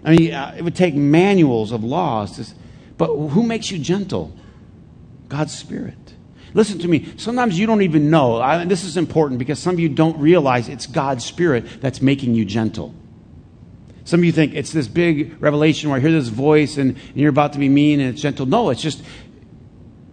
I 0.03 0.15
mean, 0.15 0.33
uh, 0.33 0.55
it 0.57 0.61
would 0.61 0.75
take 0.75 0.95
manuals 0.95 1.71
of 1.71 1.83
laws, 1.83 2.37
to, 2.37 2.55
but 2.97 3.07
who 3.07 3.43
makes 3.43 3.69
you 3.69 3.77
gentle? 3.77 4.33
God's 5.27 5.55
Spirit. 5.55 5.97
Listen 6.53 6.79
to 6.79 6.87
me. 6.87 7.13
Sometimes 7.17 7.59
you 7.59 7.67
don't 7.67 7.81
even 7.81 8.09
know. 8.09 8.41
I, 8.41 8.63
this 8.63 8.85
is 8.85 8.95
important 8.95 9.37
because 9.37 9.59
some 9.59 9.73
of 9.73 9.79
you 9.79 9.89
don't 9.89 10.17
realize 10.17 10.69
it's 10.69 10.87
God's 10.87 11.25
Spirit 11.25 11.81
that's 11.81 12.01
making 12.01 12.35
you 12.35 12.45
gentle. 12.45 12.95
Some 14.05 14.21
of 14.21 14.23
you 14.23 14.31
think 14.31 14.53
it's 14.53 14.71
this 14.71 14.87
big 14.87 15.35
revelation 15.41 15.89
where 15.89 15.97
I 15.97 15.99
hear 15.99 16.11
this 16.11 16.29
voice 16.29 16.77
and, 16.77 16.91
and 16.91 17.17
you're 17.17 17.29
about 17.29 17.53
to 17.53 17.59
be 17.59 17.67
mean 17.67 17.99
and 17.99 18.13
it's 18.13 18.21
gentle. 18.21 18.45
No, 18.45 18.69
it's 18.69 18.81
just 18.81 19.03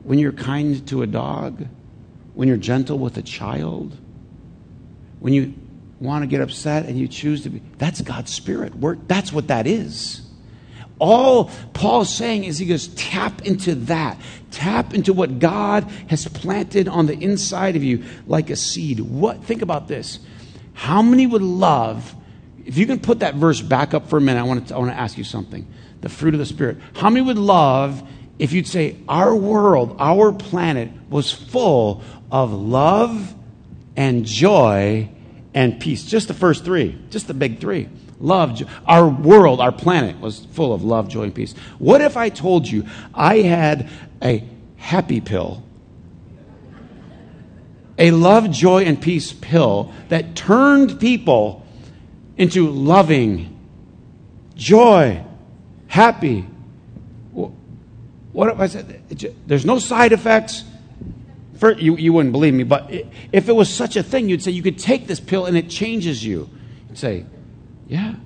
when 0.03 0.19
you're 0.19 0.33
kind 0.33 0.85
to 0.89 1.03
a 1.03 1.07
dog, 1.07 1.67
when 2.35 2.49
you're 2.49 2.57
gentle 2.57 2.99
with 2.99 3.17
a 3.17 3.23
child, 3.23 3.97
when 5.21 5.33
you 5.33 5.55
want 6.01 6.23
to 6.23 6.27
get 6.27 6.41
upset 6.41 6.87
and 6.87 6.99
you 6.99 7.09
choose 7.09 7.43
to 7.45 7.51
be, 7.51 7.63
that's 7.79 8.01
God's 8.01 8.33
Spirit. 8.33 8.75
Work. 8.75 8.99
That's 9.07 9.33
what 9.33 9.49
that 9.49 9.67
is. 9.67 10.21
All 10.99 11.51
Paul's 11.73 12.15
saying 12.15 12.45
is 12.45 12.59
he 12.59 12.67
goes, 12.67 12.89
tap 12.89 13.43
into 13.43 13.75
that. 13.75 14.19
Tap 14.51 14.95
into 14.95 15.13
what 15.13 15.39
God 15.39 15.85
has 16.09 16.29
planted 16.29 16.89
on 16.89 17.07
the 17.07 17.15
inside 17.15 17.75
of 17.75 17.83
you 17.83 18.05
like 18.27 18.51
a 18.51 18.57
seed. 18.57 19.01
What 19.01 19.45
think 19.45 19.63
about 19.63 19.89
this. 19.89 20.21
How 20.73 21.03
many 21.03 21.27
would 21.27 21.43
love, 21.43 22.15
if 22.65 22.79
you 22.79 22.87
can 22.87 23.01
put 23.01 23.21
that 23.21 23.35
verse 23.35 23.61
back 23.61 23.95
up 23.95 24.09
for 24.09 24.19
a 24.19 24.21
minute, 24.21 24.41
I 24.41 24.45
want 24.45 24.69
to, 24.69 24.75
I 24.75 24.79
want 24.79 24.91
to 24.91 24.99
ask 24.99 25.19
you 25.19 25.25
something. 25.25 25.67
The 26.01 26.09
fruit 26.09 26.35
of 26.35 26.41
the 26.41 26.47
Spirit. 26.47 26.79
How 26.95 27.11
many 27.11 27.25
would 27.25 27.39
love 27.39 28.07
if 28.39 28.53
you'd 28.53 28.67
say, 28.67 28.97
Our 29.09 29.35
world, 29.35 29.97
our 29.99 30.33
planet 30.33 30.91
was 31.09 31.31
full 31.33 32.03
of 32.31 32.53
love 32.53 33.35
and 33.97 34.25
joy 34.25 35.09
and 35.55 35.81
peace? 35.81 36.05
Just 36.05 36.29
the 36.29 36.35
first 36.35 36.65
three, 36.65 36.99
just 37.11 37.29
the 37.29 37.35
big 37.35 37.61
three. 37.61 37.89
Love, 38.21 38.61
our 38.87 39.09
world, 39.09 39.61
our 39.61 39.73
planet 39.73 40.19
was 40.21 40.45
full 40.47 40.73
of 40.73 40.83
love, 40.83 41.09
joy, 41.09 41.25
and 41.25 41.35
peace. 41.35 41.55
What 41.79 42.01
if 42.01 42.17
I 42.17 42.29
told 42.29 42.67
you 42.67 42.87
I 43.13 43.39
had 43.39 43.89
a 44.23 44.45
happy 44.77 45.21
pill, 45.21 45.63
a 47.99 48.11
love, 48.11 48.51
joy, 48.51 48.85
and 48.85 49.01
peace 49.01 49.33
pill 49.33 49.93
that 50.09 50.35
turned 50.35 51.01
people 51.01 51.67
into 52.37 52.71
loving, 52.71 53.59
joy, 54.55 55.25
happy? 55.89 56.47
What 58.35 58.51
if 58.51 58.59
I 58.59 58.67
said, 58.67 59.01
there's 59.47 59.65
no 59.65 59.79
side 59.79 60.13
effects? 60.13 60.65
For, 61.59 61.73
you, 61.73 61.97
you 61.97 62.13
wouldn't 62.13 62.33
believe 62.33 62.53
me, 62.53 62.65
but 62.65 62.91
if 63.31 63.49
it 63.49 63.53
was 63.53 63.73
such 63.73 63.95
a 63.95 64.03
thing, 64.03 64.29
you'd 64.29 64.43
say 64.43 64.51
you 64.51 64.63
could 64.63 64.79
take 64.79 65.07
this 65.07 65.21
pill 65.21 65.47
and 65.47 65.57
it 65.57 65.71
changes 65.71 66.25
you. 66.25 66.51
You'd 66.89 66.99
say, 66.99 67.27
yeah. 67.87 68.17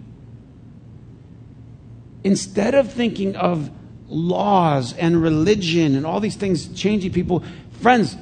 Instead 2.24 2.74
of 2.74 2.90
thinking 2.90 3.36
of 3.36 3.70
laws 4.08 4.94
and 4.94 5.20
religion 5.22 5.94
and 5.94 6.06
all 6.06 6.20
these 6.20 6.36
things 6.36 6.68
changing 6.68 7.12
people, 7.12 7.44
friends, 7.82 8.16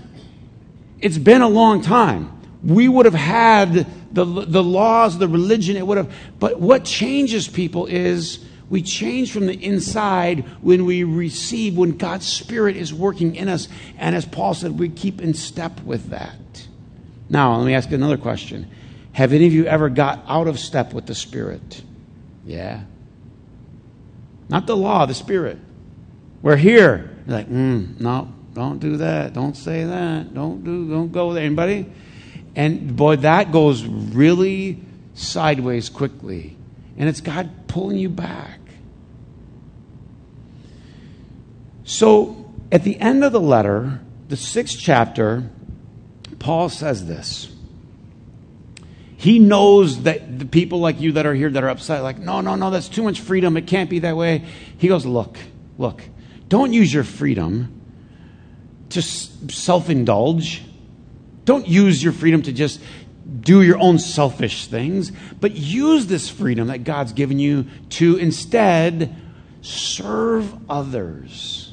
it's 1.00 1.18
been 1.18 1.40
a 1.40 1.48
long 1.48 1.82
time. 1.82 2.32
We 2.64 2.88
would 2.88 3.04
have 3.04 3.14
had 3.14 3.86
the, 4.12 4.24
the 4.24 4.62
laws, 4.62 5.18
the 5.18 5.28
religion, 5.28 5.76
it 5.76 5.86
would 5.86 5.98
have, 5.98 6.12
but 6.40 6.58
what 6.58 6.84
changes 6.84 7.46
people 7.46 7.86
is 7.86 8.44
we 8.68 8.82
change 8.82 9.32
from 9.32 9.46
the 9.46 9.64
inside 9.64 10.40
when 10.60 10.84
we 10.84 11.04
receive, 11.04 11.76
when 11.76 11.96
God's 11.96 12.26
Spirit 12.26 12.76
is 12.76 12.92
working 12.92 13.36
in 13.36 13.48
us. 13.48 13.68
And 13.96 14.16
as 14.16 14.24
Paul 14.24 14.54
said, 14.54 14.78
we 14.78 14.88
keep 14.88 15.20
in 15.20 15.34
step 15.34 15.80
with 15.82 16.08
that. 16.10 16.66
Now, 17.28 17.56
let 17.56 17.66
me 17.66 17.74
ask 17.74 17.90
you 17.90 17.96
another 17.96 18.16
question. 18.16 18.68
Have 19.12 19.32
any 19.32 19.46
of 19.46 19.52
you 19.52 19.66
ever 19.66 19.88
got 19.88 20.24
out 20.26 20.48
of 20.48 20.58
step 20.58 20.92
with 20.92 21.06
the 21.06 21.14
Spirit? 21.14 21.82
Yeah. 22.44 22.82
Not 24.48 24.66
the 24.66 24.76
law, 24.76 25.06
the 25.06 25.14
Spirit. 25.14 25.58
We're 26.42 26.56
here. 26.56 27.16
You're 27.26 27.36
like, 27.36 27.48
mm, 27.48 28.00
no, 28.00 28.32
don't 28.52 28.78
do 28.78 28.98
that. 28.98 29.32
Don't 29.32 29.56
say 29.56 29.84
that. 29.84 30.34
Don't 30.34 30.64
do, 30.64 30.88
don't 30.88 31.12
go 31.12 31.32
there. 31.32 31.44
Anybody? 31.44 31.90
And 32.54 32.96
boy, 32.96 33.16
that 33.16 33.52
goes 33.52 33.84
really 33.84 34.80
sideways 35.14 35.88
quickly. 35.88 36.55
And 36.96 37.08
it's 37.08 37.20
God 37.20 37.68
pulling 37.68 37.98
you 37.98 38.08
back. 38.08 38.60
So 41.84 42.52
at 42.72 42.82
the 42.82 42.98
end 42.98 43.24
of 43.24 43.32
the 43.32 43.40
letter, 43.40 44.00
the 44.28 44.36
sixth 44.36 44.78
chapter, 44.78 45.48
Paul 46.38 46.68
says 46.68 47.06
this. 47.06 47.52
He 49.16 49.38
knows 49.38 50.02
that 50.02 50.38
the 50.38 50.44
people 50.44 50.80
like 50.80 51.00
you 51.00 51.12
that 51.12 51.26
are 51.26 51.34
here 51.34 51.48
that 51.48 51.64
are 51.64 51.68
upset, 51.68 52.02
like, 52.02 52.18
no, 52.18 52.40
no, 52.40 52.54
no, 52.54 52.70
that's 52.70 52.88
too 52.88 53.02
much 53.02 53.20
freedom. 53.20 53.56
It 53.56 53.66
can't 53.66 53.88
be 53.88 54.00
that 54.00 54.16
way. 54.16 54.44
He 54.78 54.88
goes, 54.88 55.06
look, 55.06 55.38
look, 55.78 56.02
don't 56.48 56.72
use 56.72 56.92
your 56.92 57.04
freedom 57.04 57.80
to 58.90 59.02
self 59.02 59.88
indulge. 59.88 60.62
Don't 61.44 61.66
use 61.66 62.02
your 62.02 62.12
freedom 62.12 62.42
to 62.42 62.52
just 62.52 62.80
do 63.46 63.62
your 63.62 63.78
own 63.78 64.00
selfish 64.00 64.66
things, 64.66 65.12
but 65.40 65.52
use 65.52 66.08
this 66.08 66.28
freedom 66.28 66.66
that 66.66 66.82
God's 66.82 67.12
given 67.12 67.38
you 67.38 67.66
to 67.90 68.16
instead 68.16 69.14
serve 69.62 70.52
others. 70.68 71.72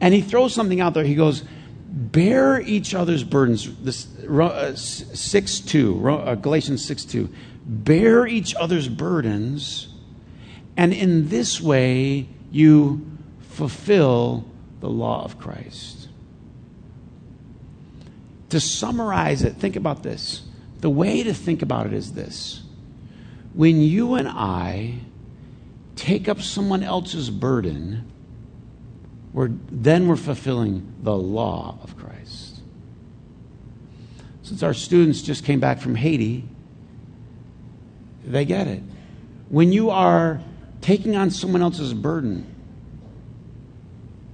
And 0.00 0.12
he 0.12 0.20
throws 0.20 0.52
something 0.52 0.80
out 0.80 0.94
there. 0.94 1.04
He 1.04 1.14
goes, 1.14 1.44
bear 1.88 2.60
each 2.60 2.92
other's 2.92 3.22
burdens. 3.22 3.72
This 3.78 4.08
uh, 4.26 4.74
6 4.74 5.60
2, 5.60 6.10
uh, 6.10 6.34
Galatians 6.34 6.84
6 6.84 7.04
2. 7.04 7.32
Bear 7.64 8.26
each 8.26 8.56
other's 8.56 8.88
burdens, 8.88 9.88
and 10.76 10.92
in 10.92 11.28
this 11.28 11.60
way 11.60 12.28
you 12.50 13.06
fulfill 13.42 14.44
the 14.80 14.88
law 14.88 15.24
of 15.24 15.38
Christ. 15.38 16.08
To 18.50 18.58
summarize 18.58 19.44
it, 19.44 19.54
think 19.54 19.76
about 19.76 20.02
this 20.02 20.45
the 20.86 20.90
way 20.90 21.24
to 21.24 21.34
think 21.34 21.62
about 21.62 21.84
it 21.86 21.92
is 21.92 22.12
this 22.12 22.62
when 23.54 23.82
you 23.82 24.14
and 24.14 24.28
I 24.28 25.00
take 25.96 26.28
up 26.28 26.40
someone 26.40 26.84
else's 26.84 27.28
burden, 27.28 28.08
we're, 29.32 29.48
then 29.68 30.06
we're 30.06 30.14
fulfilling 30.14 30.94
the 31.02 31.16
law 31.16 31.76
of 31.82 31.96
Christ. 31.96 32.60
Since 34.42 34.62
our 34.62 34.74
students 34.74 35.22
just 35.22 35.42
came 35.42 35.58
back 35.58 35.80
from 35.80 35.96
Haiti, 35.96 36.44
they 38.24 38.44
get 38.44 38.68
it. 38.68 38.84
When 39.48 39.72
you 39.72 39.90
are 39.90 40.40
taking 40.82 41.16
on 41.16 41.32
someone 41.32 41.62
else's 41.62 41.94
burden, 41.94 42.46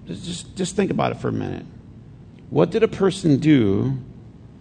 just, 0.07 0.55
just 0.55 0.77
think 0.77 0.91
about 0.91 1.12
it 1.12 1.19
for 1.19 1.29
a 1.29 1.33
minute. 1.33 1.65
What 2.51 2.71
did 2.71 2.83
a 2.83 2.88
person 2.88 3.38
do 3.38 3.97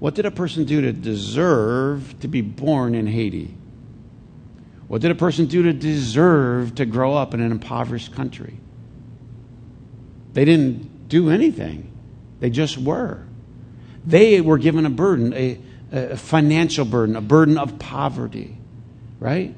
what 0.02 0.16
did 0.16 0.26
a 0.26 0.32
person 0.32 0.66
do 0.66 0.82
to 0.82 0.92
deserve 0.92 2.20
to 2.22 2.28
be 2.28 2.42
born 2.42 2.96
in 2.96 3.06
Haiti? 3.06 3.56
What 4.88 5.00
did 5.00 5.12
a 5.12 5.16
person 5.16 5.46
do 5.46 5.62
to 5.62 5.74
deserve 5.74 6.74
to 6.76 6.88
grow 6.88 7.14
up 7.14 7.36
in 7.36 7.40
an 7.40 7.52
impoverished 7.52 8.16
country? 8.16 8.60
They 10.34 10.44
didn't 10.44 11.08
do 11.08 11.30
anything, 11.30 11.92
they 12.40 12.50
just 12.50 12.80
were. 12.80 13.28
They 14.04 14.42
were 14.42 14.58
given 14.58 14.88
a 14.88 14.90
burden, 14.90 15.36
a, 15.36 15.60
a 15.92 16.18
financial 16.18 16.84
burden, 16.84 17.16
a 17.16 17.22
burden 17.22 17.60
of 17.60 17.78
poverty, 17.78 18.58
right? 19.20 19.54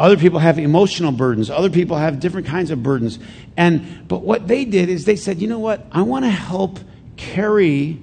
Other 0.00 0.16
people 0.16 0.40
have 0.40 0.58
emotional 0.58 1.12
burdens. 1.12 1.48
Other 1.48 1.70
people 1.70 1.96
have 1.96 2.18
different 2.18 2.48
kinds 2.48 2.72
of 2.72 2.82
burdens. 2.82 3.20
And 3.56 4.08
but 4.08 4.22
what 4.22 4.48
they 4.48 4.64
did 4.64 4.88
is 4.88 5.04
they 5.04 5.14
said, 5.14 5.40
"You 5.40 5.46
know 5.46 5.60
what? 5.60 5.86
I 5.92 6.02
want 6.02 6.24
to 6.24 6.30
help 6.30 6.80
carry 7.16 8.00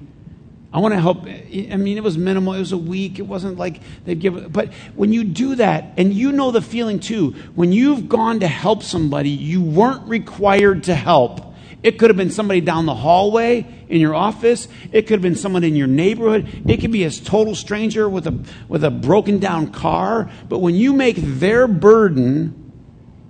I 0.76 0.78
want 0.78 0.92
to 0.92 1.00
help. 1.00 1.24
I 1.24 1.76
mean, 1.78 1.96
it 1.96 2.02
was 2.02 2.18
minimal. 2.18 2.52
It 2.52 2.58
was 2.58 2.72
a 2.72 2.76
week. 2.76 3.18
It 3.18 3.22
wasn't 3.22 3.56
like 3.56 3.80
they'd 4.04 4.20
give. 4.20 4.52
But 4.52 4.74
when 4.94 5.10
you 5.10 5.24
do 5.24 5.54
that, 5.54 5.94
and 5.96 6.12
you 6.12 6.32
know 6.32 6.50
the 6.50 6.60
feeling 6.60 7.00
too, 7.00 7.30
when 7.54 7.72
you've 7.72 8.10
gone 8.10 8.40
to 8.40 8.46
help 8.46 8.82
somebody 8.82 9.30
you 9.30 9.62
weren't 9.62 10.06
required 10.06 10.82
to 10.84 10.94
help, 10.94 11.54
it 11.82 11.98
could 11.98 12.10
have 12.10 12.18
been 12.18 12.30
somebody 12.30 12.60
down 12.60 12.84
the 12.84 12.94
hallway 12.94 13.66
in 13.88 14.02
your 14.02 14.14
office. 14.14 14.68
It 14.92 15.06
could 15.06 15.14
have 15.14 15.22
been 15.22 15.34
someone 15.34 15.64
in 15.64 15.76
your 15.76 15.86
neighborhood. 15.86 16.46
It 16.68 16.82
could 16.82 16.92
be 16.92 17.04
a 17.04 17.10
total 17.10 17.54
stranger 17.54 18.06
with 18.06 18.26
a, 18.26 18.38
with 18.68 18.84
a 18.84 18.90
broken 18.90 19.38
down 19.38 19.72
car. 19.72 20.30
But 20.46 20.58
when 20.58 20.74
you 20.74 20.92
make 20.92 21.16
their 21.16 21.66
burden 21.66 22.70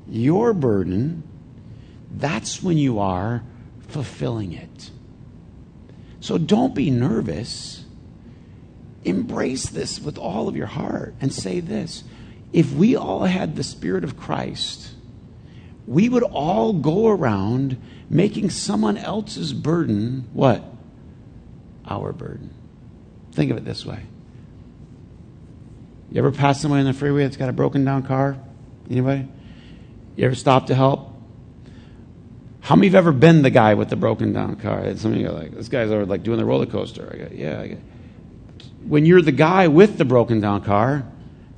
your 0.09 0.53
burden, 0.53 1.23
that's 2.11 2.61
when 2.61 2.77
you 2.77 2.99
are 2.99 3.45
fulfilling 3.87 4.53
it. 4.53 4.91
So 6.27 6.39
don't 6.39 6.75
be 6.75 6.91
nervous. 6.91 7.85
Embrace 9.05 9.69
this 9.69 10.01
with 10.01 10.19
all 10.19 10.49
of 10.49 10.57
your 10.57 10.67
heart 10.67 11.15
and 11.21 11.33
say 11.33 11.61
this. 11.61 12.03
If 12.53 12.73
we 12.73 12.97
all 12.97 13.27
had 13.27 13.55
the 13.55 13.63
Spirit 13.63 14.03
of 14.03 14.17
Christ, 14.17 14.91
we 15.87 16.09
would 16.09 16.25
all 16.25 16.73
go 16.73 17.07
around 17.07 17.81
making 18.11 18.51
someone 18.51 18.97
else's 18.97 19.53
burden 19.53 20.29
what? 20.33 20.65
Our 21.87 22.13
burden. 22.13 22.53
Think 23.31 23.53
of 23.53 23.57
it 23.57 23.65
this 23.65 23.87
way. 23.87 24.03
You 26.11 26.19
ever 26.19 26.33
pass 26.33 26.61
someone 26.61 26.81
in 26.81 26.87
the 26.87 26.93
freeway 26.93 27.23
that's 27.23 27.37
got 27.37 27.51
a 27.51 27.53
broken 27.53 27.85
down 27.85 28.03
car? 28.03 28.37
Anybody? 28.91 29.29
You 30.17 30.27
ever 30.27 30.35
stop 30.35 30.67
to 30.67 30.75
help? 30.75 31.06
How 32.67 32.75
many 32.75 32.89
of 32.89 32.95
you 32.95 32.97
have 32.97 33.07
ever 33.07 33.17
been 33.17 33.43
the 33.43 33.51
guy 33.51 33.75
with 33.75 33.91
the 33.91 33.97
broken 33.97 34.33
down 34.33 34.57
car? 34.57 34.97
Some 34.97 35.13
of 35.13 35.19
you 35.19 35.29
are 35.29 35.33
like, 35.33 35.53
this 35.53 35.69
guy's 35.69 35.89
over 35.89 36.05
like 36.05 36.25
doing 36.25 36.37
the 36.37 36.45
roller 36.45 36.67
coaster. 36.67 37.09
I 37.13 37.17
go, 37.17 37.29
yeah. 37.33 37.61
I 37.61 37.69
go. 37.69 37.77
When 38.89 39.07
you're 39.07 39.23
the 39.23 39.31
guy 39.31 39.69
with 39.69 39.99
the 39.99 40.05
broken 40.05 40.41
down 40.41 40.65
car, 40.65 41.07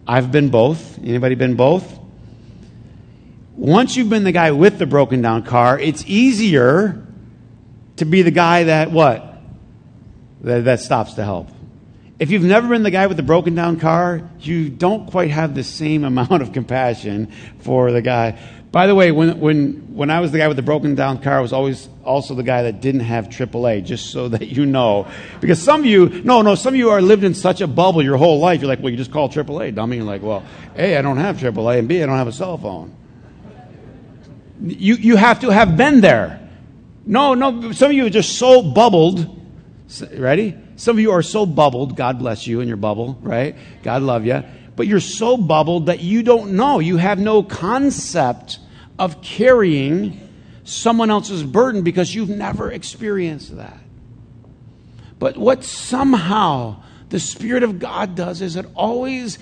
I've 0.06 0.30
been 0.30 0.50
both. 0.50 0.98
Anybody 0.98 1.34
been 1.34 1.56
both? 1.56 1.98
Once 3.56 3.96
you've 3.96 4.10
been 4.10 4.24
the 4.24 4.32
guy 4.32 4.50
with 4.50 4.78
the 4.78 4.84
broken 4.84 5.22
down 5.22 5.44
car, 5.44 5.78
it's 5.78 6.04
easier 6.06 7.06
to 7.96 8.04
be 8.04 8.20
the 8.20 8.30
guy 8.30 8.64
that 8.64 8.90
what? 8.90 9.40
That, 10.42 10.66
that 10.66 10.80
stops 10.80 11.14
to 11.14 11.24
help. 11.24 11.48
If 12.18 12.32
you've 12.32 12.42
never 12.42 12.68
been 12.68 12.82
the 12.82 12.90
guy 12.90 13.06
with 13.06 13.16
the 13.16 13.22
broken 13.22 13.54
down 13.54 13.80
car, 13.80 14.28
you 14.40 14.68
don't 14.68 15.10
quite 15.10 15.30
have 15.30 15.54
the 15.54 15.64
same 15.64 16.04
amount 16.12 16.42
of 16.42 16.52
compassion 16.52 17.32
for 17.60 17.92
the 17.92 18.02
guy. 18.02 18.38
By 18.70 18.86
the 18.86 18.94
way, 18.94 19.12
when, 19.12 19.40
when, 19.40 19.94
when 19.94 20.10
I 20.10 20.20
was 20.20 20.30
the 20.30 20.38
guy 20.38 20.46
with 20.46 20.58
the 20.58 20.62
broken 20.62 20.94
down 20.94 21.22
car, 21.22 21.38
I 21.38 21.40
was 21.40 21.54
always 21.54 21.88
also 22.04 22.34
the 22.34 22.42
guy 22.42 22.64
that 22.64 22.82
didn't 22.82 23.00
have 23.00 23.28
AAA, 23.28 23.84
just 23.84 24.10
so 24.10 24.28
that 24.28 24.48
you 24.48 24.66
know. 24.66 25.06
Because 25.40 25.60
some 25.62 25.80
of 25.80 25.86
you, 25.86 26.08
no, 26.22 26.42
no, 26.42 26.54
some 26.54 26.74
of 26.74 26.78
you 26.78 26.90
are 26.90 27.00
lived 27.00 27.24
in 27.24 27.32
such 27.32 27.62
a 27.62 27.66
bubble 27.66 28.02
your 28.02 28.18
whole 28.18 28.40
life. 28.40 28.60
You're 28.60 28.68
like, 28.68 28.80
well, 28.80 28.90
you 28.90 28.98
just 28.98 29.10
call 29.10 29.30
AAA, 29.30 29.74
dummy. 29.74 29.96
You're 29.96 30.04
like, 30.04 30.22
well, 30.22 30.44
A, 30.76 30.98
I 30.98 31.02
don't 31.02 31.16
have 31.16 31.38
AAA, 31.38 31.78
and 31.78 31.88
B, 31.88 32.02
I 32.02 32.06
don't 32.06 32.18
have 32.18 32.28
a 32.28 32.32
cell 32.32 32.58
phone. 32.58 32.94
You, 34.60 34.96
you 34.96 35.16
have 35.16 35.40
to 35.40 35.50
have 35.50 35.76
been 35.76 36.02
there. 36.02 36.46
No, 37.06 37.32
no, 37.32 37.72
some 37.72 37.90
of 37.90 37.96
you 37.96 38.04
are 38.04 38.10
just 38.10 38.38
so 38.38 38.60
bubbled. 38.60 39.34
Ready? 40.12 40.54
Some 40.76 40.96
of 40.96 41.00
you 41.00 41.12
are 41.12 41.22
so 41.22 41.46
bubbled. 41.46 41.96
God 41.96 42.18
bless 42.18 42.46
you 42.46 42.60
in 42.60 42.68
your 42.68 42.76
bubble, 42.76 43.18
right? 43.22 43.56
God 43.82 44.02
love 44.02 44.26
you. 44.26 44.44
But 44.78 44.86
you're 44.86 45.00
so 45.00 45.36
bubbled 45.36 45.86
that 45.86 45.98
you 45.98 46.22
don't 46.22 46.52
know. 46.52 46.78
You 46.78 46.98
have 46.98 47.18
no 47.18 47.42
concept 47.42 48.60
of 48.96 49.20
carrying 49.22 50.20
someone 50.62 51.10
else's 51.10 51.42
burden 51.42 51.82
because 51.82 52.14
you've 52.14 52.28
never 52.28 52.70
experienced 52.70 53.56
that. 53.56 53.80
But 55.18 55.36
what 55.36 55.64
somehow 55.64 56.76
the 57.08 57.18
Spirit 57.18 57.64
of 57.64 57.80
God 57.80 58.14
does 58.14 58.40
is 58.40 58.54
it 58.54 58.66
always 58.76 59.40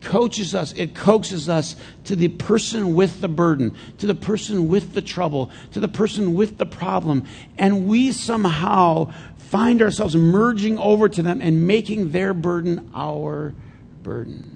coaches 0.00 0.56
us, 0.56 0.72
it 0.72 0.92
coaxes 0.92 1.48
us 1.48 1.76
to 2.06 2.16
the 2.16 2.26
person 2.26 2.96
with 2.96 3.20
the 3.20 3.28
burden, 3.28 3.76
to 3.98 4.08
the 4.08 4.14
person 4.16 4.66
with 4.66 4.92
the 4.92 5.02
trouble, 5.02 5.52
to 5.70 5.78
the 5.78 5.86
person 5.86 6.34
with 6.34 6.58
the 6.58 6.66
problem. 6.66 7.28
And 7.58 7.86
we 7.86 8.10
somehow 8.10 9.12
find 9.36 9.80
ourselves 9.80 10.16
merging 10.16 10.78
over 10.78 11.08
to 11.10 11.22
them 11.22 11.40
and 11.40 11.64
making 11.64 12.10
their 12.10 12.34
burden 12.34 12.90
our 12.92 13.54
burden. 14.02 14.53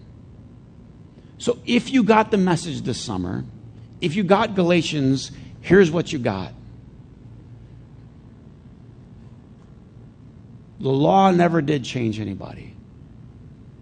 So 1.38 1.59
if 1.64 1.92
you 1.92 2.03
got 2.03 2.31
the 2.31 2.37
message 2.37 2.83
this 2.83 3.01
summer, 3.01 3.44
if 4.01 4.14
you 4.14 4.24
got 4.24 4.55
Galatians, 4.55 5.31
here's 5.61 5.90
what 5.90 6.12
you 6.12 6.18
got. 6.18 6.53
The 10.81 10.90
law 10.90 11.31
never 11.31 11.61
did 11.62 11.85
change 11.85 12.20
anybody. 12.20 12.74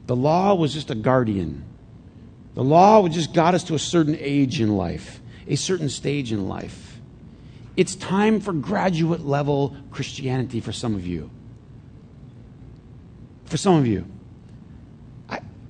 The 0.06 0.16
law 0.16 0.54
was 0.54 0.72
just 0.72 0.90
a 0.90 0.94
guardian. 0.94 1.64
The 2.54 2.64
law 2.64 3.06
just 3.08 3.34
got 3.34 3.54
us 3.54 3.64
to 3.64 3.74
a 3.74 3.78
certain 3.78 4.16
age 4.18 4.60
in 4.60 4.76
life, 4.76 5.20
a 5.46 5.56
certain 5.56 5.88
stage 5.88 6.32
in 6.32 6.48
life. 6.48 6.98
It's 7.76 7.94
time 7.94 8.40
for 8.40 8.54
graduate 8.54 9.26
level 9.26 9.76
Christianity 9.90 10.60
for 10.60 10.72
some 10.72 10.94
of 10.94 11.06
you. 11.06 11.30
For 13.44 13.58
some 13.58 13.74
of 13.74 13.86
you. 13.86 14.06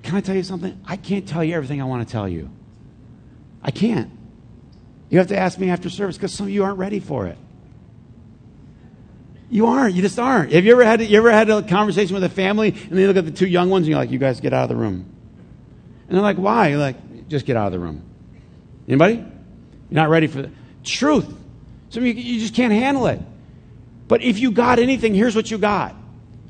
Can 0.06 0.14
I 0.14 0.20
tell 0.20 0.36
you 0.36 0.44
something? 0.44 0.80
I 0.86 0.96
can't 0.96 1.26
tell 1.26 1.42
you 1.42 1.56
everything 1.56 1.82
I 1.82 1.84
want 1.84 2.06
to 2.06 2.12
tell 2.12 2.28
you. 2.28 2.48
I 3.60 3.72
can't. 3.72 4.08
You 5.10 5.18
have 5.18 5.26
to 5.28 5.36
ask 5.36 5.58
me 5.58 5.68
after 5.68 5.90
service 5.90 6.16
because 6.16 6.32
some 6.32 6.46
of 6.46 6.52
you 6.52 6.62
aren't 6.62 6.78
ready 6.78 7.00
for 7.00 7.26
it. 7.26 7.36
You 9.50 9.66
aren't. 9.66 9.96
You 9.96 10.02
just 10.02 10.16
aren't. 10.16 10.52
Have 10.52 10.64
you 10.64 10.70
ever 10.70 10.84
had 10.84 11.00
you 11.00 11.18
ever 11.18 11.32
had 11.32 11.50
a 11.50 11.60
conversation 11.60 12.14
with 12.14 12.22
a 12.22 12.28
family 12.28 12.68
and 12.68 12.96
they 12.96 13.04
look 13.08 13.16
at 13.16 13.24
the 13.24 13.32
two 13.32 13.48
young 13.48 13.68
ones 13.68 13.86
and 13.86 13.90
you're 13.90 13.98
like, 13.98 14.12
"You 14.12 14.20
guys 14.20 14.38
get 14.38 14.52
out 14.52 14.62
of 14.62 14.68
the 14.68 14.76
room," 14.76 15.06
and 16.06 16.16
they're 16.16 16.22
like, 16.22 16.36
"Why?" 16.36 16.68
You're 16.68 16.78
like, 16.78 17.26
"Just 17.28 17.44
get 17.44 17.56
out 17.56 17.66
of 17.66 17.72
the 17.72 17.80
room." 17.80 18.02
Anybody? 18.86 19.14
You're 19.14 19.26
not 19.90 20.08
ready 20.08 20.28
for 20.28 20.42
the 20.42 20.50
truth. 20.84 21.26
Some 21.90 22.04
of 22.04 22.06
you 22.06 22.12
you 22.14 22.38
just 22.38 22.54
can't 22.54 22.72
handle 22.72 23.08
it. 23.08 23.20
But 24.06 24.22
if 24.22 24.38
you 24.38 24.52
got 24.52 24.78
anything, 24.78 25.14
here's 25.14 25.34
what 25.34 25.50
you 25.50 25.58
got. 25.58 25.96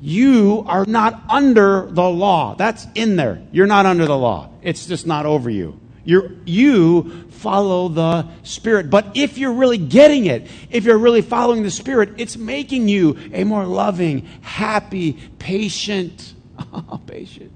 You 0.01 0.63
are 0.67 0.85
not 0.85 1.23
under 1.29 1.87
the 1.89 2.07
law. 2.07 2.55
That's 2.55 2.85
in 2.93 3.15
there. 3.15 3.41
You're 3.51 3.67
not 3.67 3.85
under 3.85 4.05
the 4.05 4.17
law. 4.17 4.49
It's 4.61 4.85
just 4.85 5.07
not 5.07 5.25
over 5.25 5.49
you. 5.49 5.79
You're, 6.03 6.31
you 6.45 7.27
follow 7.31 7.89
the 7.89 8.27
Spirit. 8.43 8.89
But 8.89 9.17
if 9.17 9.37
you're 9.37 9.53
really 9.53 9.77
getting 9.77 10.25
it, 10.25 10.47
if 10.69 10.85
you're 10.85 10.97
really 10.97 11.21
following 11.21 11.63
the 11.63 11.71
Spirit, 11.71 12.11
it's 12.17 12.37
making 12.37 12.87
you 12.87 13.17
a 13.33 13.43
more 13.43 13.65
loving, 13.65 14.25
happy, 14.41 15.13
patient. 15.39 16.33
Oh, 16.73 16.99
patient. 17.05 17.51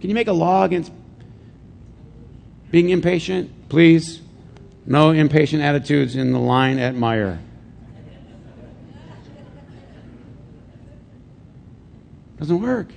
Can 0.00 0.10
you 0.10 0.14
make 0.14 0.26
a 0.26 0.32
law 0.32 0.64
against 0.64 0.92
being 2.72 2.90
impatient? 2.90 3.68
Please. 3.68 4.20
No 4.84 5.10
impatient 5.10 5.62
attitudes 5.62 6.16
in 6.16 6.32
the 6.32 6.38
line 6.40 6.78
at 6.78 6.94
Meijer. 6.94 7.38
Doesn't 12.38 12.60
work. 12.60 12.88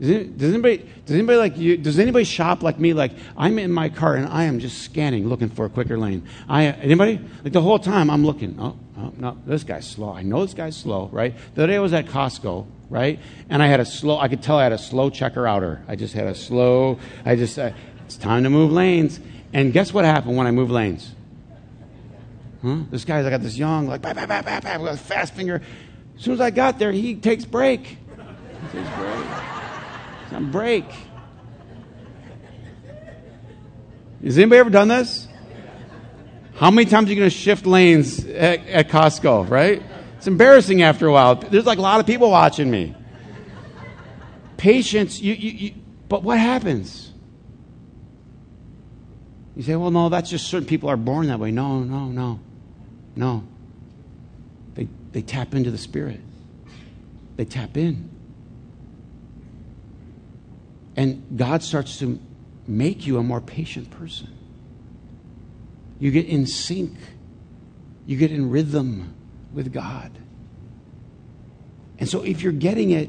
Does, 0.00 0.08
it, 0.08 0.38
does 0.38 0.54
anybody 0.54 0.78
does 1.04 1.14
anybody 1.14 1.38
like 1.38 1.58
you 1.58 1.76
does 1.76 1.98
anybody 1.98 2.24
shop 2.24 2.62
like 2.62 2.78
me 2.78 2.94
like 2.94 3.12
I'm 3.36 3.58
in 3.58 3.70
my 3.70 3.90
car 3.90 4.14
and 4.14 4.26
I 4.26 4.44
am 4.44 4.58
just 4.58 4.82
scanning 4.82 5.28
looking 5.28 5.50
for 5.50 5.66
a 5.66 5.68
quicker 5.68 5.98
lane. 5.98 6.26
I 6.48 6.68
anybody? 6.68 7.20
Like 7.44 7.52
the 7.52 7.60
whole 7.60 7.78
time 7.78 8.08
I'm 8.08 8.24
looking. 8.24 8.56
Oh, 8.58 8.78
oh 8.96 9.12
no, 9.18 9.36
this 9.44 9.62
guy's 9.62 9.86
slow. 9.86 10.14
I 10.14 10.22
know 10.22 10.46
this 10.46 10.54
guy's 10.54 10.74
slow, 10.74 11.10
right? 11.12 11.34
The 11.54 11.64
other 11.64 11.72
day 11.72 11.76
I 11.76 11.80
was 11.80 11.92
at 11.92 12.06
Costco, 12.06 12.66
right? 12.88 13.20
And 13.50 13.62
I 13.62 13.66
had 13.66 13.80
a 13.80 13.84
slow 13.84 14.18
I 14.18 14.28
could 14.28 14.42
tell 14.42 14.56
I 14.56 14.62
had 14.62 14.72
a 14.72 14.78
slow 14.78 15.10
checker 15.10 15.46
outer. 15.46 15.82
I 15.86 15.96
just 15.96 16.14
had 16.14 16.26
a 16.26 16.34
slow 16.34 16.98
I 17.26 17.36
just 17.36 17.58
uh, 17.58 17.72
it's 18.06 18.16
time 18.16 18.44
to 18.44 18.50
move 18.50 18.72
lanes. 18.72 19.20
And 19.52 19.70
guess 19.70 19.92
what 19.92 20.06
happened 20.06 20.34
when 20.34 20.46
I 20.46 20.50
moved 20.50 20.72
lanes? 20.72 21.14
Huh? 22.62 22.78
This 22.90 23.04
guy's 23.04 23.26
I 23.26 23.30
got 23.30 23.42
this 23.42 23.58
young 23.58 23.86
like 23.86 24.02
fast 24.02 25.34
finger. 25.34 25.60
As 26.16 26.24
soon 26.24 26.34
as 26.34 26.40
I 26.40 26.50
got 26.50 26.78
there, 26.78 26.90
he 26.90 27.16
takes 27.16 27.44
break. 27.44 27.98
He 28.62 28.78
takes 28.78 28.96
break. 28.96 29.26
Some 30.30 30.50
break. 30.50 30.84
Has 34.22 34.38
anybody 34.38 34.58
ever 34.58 34.70
done 34.70 34.88
this? 34.88 35.28
How 36.56 36.70
many 36.70 36.88
times 36.90 37.08
are 37.08 37.10
you 37.14 37.16
going 37.16 37.30
to 37.30 37.34
shift 37.34 37.64
lanes 37.64 38.22
at, 38.26 38.66
at, 38.68 38.88
Costco, 38.90 39.48
right? 39.48 39.82
It's 40.18 40.26
embarrassing 40.26 40.82
after 40.82 41.06
a 41.06 41.12
while. 41.12 41.36
There's 41.36 41.64
like 41.64 41.78
a 41.78 41.82
lot 41.82 42.00
of 42.00 42.06
people 42.06 42.30
watching 42.30 42.70
me. 42.70 42.94
Patience, 44.58 45.22
you, 45.22 45.32
you, 45.32 45.50
you, 45.50 45.74
but 46.10 46.22
what 46.22 46.38
happens? 46.38 47.10
You 49.56 49.62
say, 49.62 49.74
well, 49.76 49.90
no, 49.90 50.10
that's 50.10 50.28
just 50.28 50.48
certain 50.48 50.68
people 50.68 50.90
are 50.90 50.98
born 50.98 51.28
that 51.28 51.40
way. 51.40 51.50
No, 51.50 51.80
no, 51.80 52.06
no, 52.06 52.40
no. 53.16 53.44
They, 54.74 54.86
they 55.12 55.22
tap 55.22 55.54
into 55.54 55.70
the 55.70 55.78
Spirit, 55.78 56.20
they 57.36 57.46
tap 57.46 57.78
in. 57.78 58.10
And 61.00 61.38
God 61.38 61.62
starts 61.62 61.98
to 62.00 62.20
make 62.66 63.06
you 63.06 63.16
a 63.16 63.22
more 63.22 63.40
patient 63.40 63.90
person. 63.90 64.28
You 65.98 66.10
get 66.10 66.26
in 66.26 66.46
sync, 66.46 66.92
you 68.04 68.18
get 68.18 68.30
in 68.30 68.50
rhythm 68.50 69.14
with 69.54 69.72
God. 69.72 70.12
And 71.98 72.06
so, 72.06 72.22
if 72.22 72.42
you're 72.42 72.52
getting 72.52 72.90
it, 72.90 73.08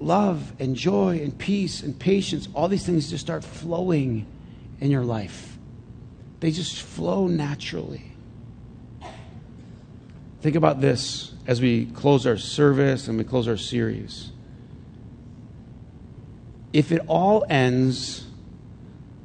love 0.00 0.54
and 0.58 0.74
joy 0.74 1.20
and 1.22 1.36
peace 1.36 1.82
and 1.82 1.98
patience, 1.98 2.48
all 2.54 2.66
these 2.66 2.86
things 2.86 3.10
just 3.10 3.22
start 3.22 3.44
flowing 3.44 4.24
in 4.80 4.90
your 4.90 5.04
life. 5.04 5.58
They 6.40 6.50
just 6.50 6.80
flow 6.80 7.26
naturally. 7.26 8.10
Think 10.40 10.56
about 10.56 10.80
this 10.80 11.34
as 11.46 11.60
we 11.60 11.84
close 11.84 12.26
our 12.26 12.38
service 12.38 13.06
and 13.06 13.18
we 13.18 13.24
close 13.24 13.46
our 13.46 13.58
series 13.58 14.31
if 16.72 16.92
it 16.92 17.02
all 17.06 17.44
ends 17.48 18.26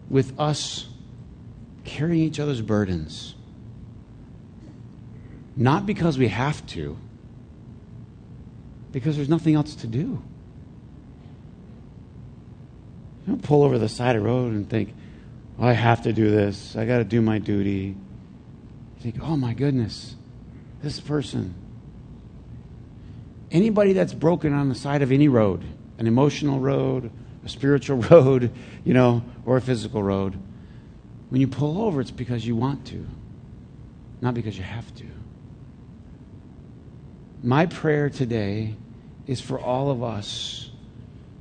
with 0.10 0.38
us 0.40 0.88
carrying 1.84 2.24
each 2.24 2.40
other's 2.40 2.62
burdens, 2.62 3.36
not 5.56 5.86
because 5.86 6.18
we 6.18 6.28
have 6.28 6.66
to, 6.68 6.98
because 8.92 9.16
there's 9.16 9.30
nothing 9.30 9.56
else 9.56 9.76
to 9.76 9.88
do. 9.88 10.22
You 13.26 13.34
don't 13.34 13.44
pull 13.44 13.64
over 13.64 13.78
the 13.78 13.90
side 13.90 14.16
of 14.16 14.24
the 14.24 14.28
road 14.28 14.54
and 14.54 14.70
think, 14.70 14.94
oh, 15.60 15.68
I 15.68 15.74
have 15.74 16.04
to 16.04 16.14
do 16.14 16.30
this. 16.30 16.76
I 16.76 16.86
got 16.86 17.00
to 17.00 17.04
do 17.04 17.22
my 17.22 17.40
duty. 17.40 17.96
You 18.98 19.02
think, 19.02 19.18
oh 19.22 19.36
my 19.36 19.54
goodness, 19.54 20.16
this 20.82 21.00
person. 21.00 21.56
Anybody 23.50 23.94
that's 23.94 24.14
broken 24.14 24.54
on 24.54 24.70
the 24.70 24.76
side 24.76 25.02
of 25.02 25.12
any 25.12 25.28
road, 25.28 25.64
an 25.98 26.08
emotional 26.08 26.60
road, 26.60 27.12
a 27.48 27.50
spiritual 27.50 27.98
road, 28.12 28.52
you 28.84 28.94
know, 28.94 29.24
or 29.46 29.58
a 29.58 29.62
physical 29.62 30.04
road. 30.04 30.38
When 31.30 31.42
you 31.42 31.48
pull 31.48 31.82
over, 31.82 32.02
it's 32.02 32.12
because 32.12 32.46
you 32.46 32.56
want 32.56 32.86
to, 32.88 33.08
not 34.22 34.34
because 34.34 34.58
you 34.58 34.64
have 34.64 34.94
to. 34.96 35.06
My 37.42 37.66
prayer 37.66 38.10
today 38.10 38.76
is 39.28 39.42
for 39.42 39.60
all 39.60 39.90
of 39.90 40.04
us 40.04 40.70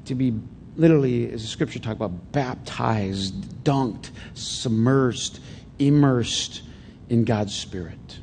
to 0.07 0.15
be 0.15 0.35
literally, 0.77 1.31
as 1.33 1.43
the 1.43 1.49
scripture 1.49 1.79
talks 1.79 1.97
about, 1.97 2.33
baptized, 2.33 3.35
dunked, 3.65 4.11
submersed, 4.35 5.41
immersed 5.79 6.63
in 7.09 7.25
God's 7.25 7.55
Spirit. 7.55 8.19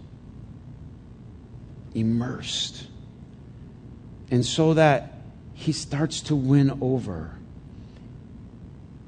Immersed. 1.93 2.87
And 4.31 4.45
so 4.45 4.73
that 4.75 5.13
he 5.53 5.71
starts 5.71 6.21
to 6.21 6.35
win 6.35 6.77
over. 6.81 7.37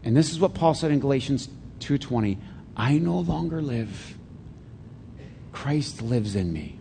And 0.06 0.16
this 0.16 0.32
is 0.32 0.40
what 0.40 0.54
Paul 0.54 0.76
said 0.76 0.92
in 0.92 1.00
Galatians 1.00 1.50
2:20, 1.80 2.38
I 2.78 3.00
no 3.00 3.20
longer 3.20 3.62
live. 3.62 4.18
Christ 5.52 6.02
lives 6.02 6.36
in 6.36 6.54
me. 6.54 6.80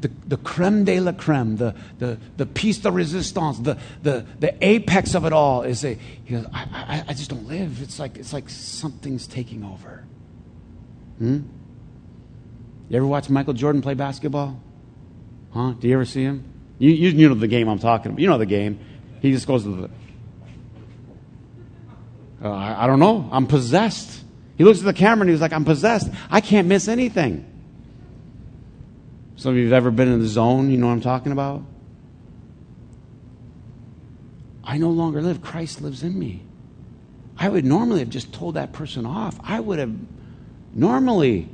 The, 0.00 0.10
the 0.26 0.36
creme 0.36 0.84
de 0.84 1.00
la 1.00 1.12
creme, 1.12 1.56
the, 1.56 1.74
the, 1.98 2.18
the 2.36 2.44
piece 2.44 2.78
de 2.78 2.92
resistance, 2.92 3.58
the, 3.60 3.78
the, 4.02 4.26
the 4.38 4.54
apex 4.62 5.14
of 5.14 5.24
it 5.24 5.32
all 5.32 5.62
is 5.62 5.82
a, 5.82 5.94
he 6.24 6.34
goes, 6.34 6.44
I, 6.52 6.66
I, 6.72 7.04
I 7.08 7.14
just 7.14 7.30
don't 7.30 7.46
live. 7.46 7.80
It's 7.80 7.98
like, 7.98 8.18
it's 8.18 8.34
like 8.34 8.50
something's 8.50 9.26
taking 9.26 9.64
over. 9.64 10.04
Hmm? 11.18 11.40
You 12.90 12.96
ever 12.98 13.06
watch 13.06 13.30
Michael 13.30 13.54
Jordan 13.54 13.80
play 13.80 13.94
basketball? 13.94 14.60
Huh? 15.52 15.72
Do 15.72 15.88
you 15.88 15.94
ever 15.94 16.04
see 16.04 16.24
him? 16.24 16.44
You, 16.78 16.90
you, 16.90 17.10
you 17.10 17.28
know 17.28 17.34
the 17.34 17.48
game 17.48 17.68
I'm 17.68 17.78
talking 17.78 18.12
about. 18.12 18.20
You 18.20 18.28
know 18.28 18.36
the 18.36 18.44
game. 18.44 18.78
He 19.22 19.32
just 19.32 19.46
goes 19.46 19.62
to 19.62 19.74
the. 19.74 19.90
Uh, 22.44 22.52
I, 22.52 22.84
I 22.84 22.86
don't 22.86 23.00
know. 23.00 23.26
I'm 23.32 23.46
possessed. 23.46 24.22
He 24.58 24.64
looks 24.64 24.80
at 24.80 24.84
the 24.84 24.92
camera 24.92 25.22
and 25.22 25.30
he's 25.30 25.40
like, 25.40 25.54
I'm 25.54 25.64
possessed. 25.64 26.10
I 26.30 26.42
can't 26.42 26.68
miss 26.68 26.86
anything. 26.86 27.50
Some 29.36 29.52
of 29.52 29.56
you 29.56 29.64
have 29.64 29.72
ever 29.72 29.90
been 29.90 30.08
in 30.08 30.20
the 30.20 30.28
zone, 30.28 30.70
you 30.70 30.76
know 30.76 30.86
what 30.86 30.92
I'm 30.92 31.00
talking 31.00 31.32
about? 31.32 31.62
I 34.62 34.78
no 34.78 34.90
longer 34.90 35.22
live. 35.22 35.42
Christ 35.42 35.80
lives 35.80 36.02
in 36.02 36.18
me. 36.18 36.42
I 37.36 37.48
would 37.48 37.64
normally 37.64 38.00
have 38.00 38.10
just 38.10 38.32
told 38.32 38.54
that 38.54 38.72
person 38.72 39.06
off. 39.06 39.38
I 39.42 39.58
would 39.58 39.78
have 39.78 39.92
normally, 40.72 41.48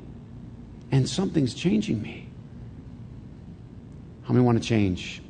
and 0.90 1.08
something's 1.08 1.54
changing 1.54 2.02
me. 2.02 2.28
How 4.24 4.34
many 4.34 4.44
want 4.44 4.62
to 4.62 4.68
change? 4.68 5.22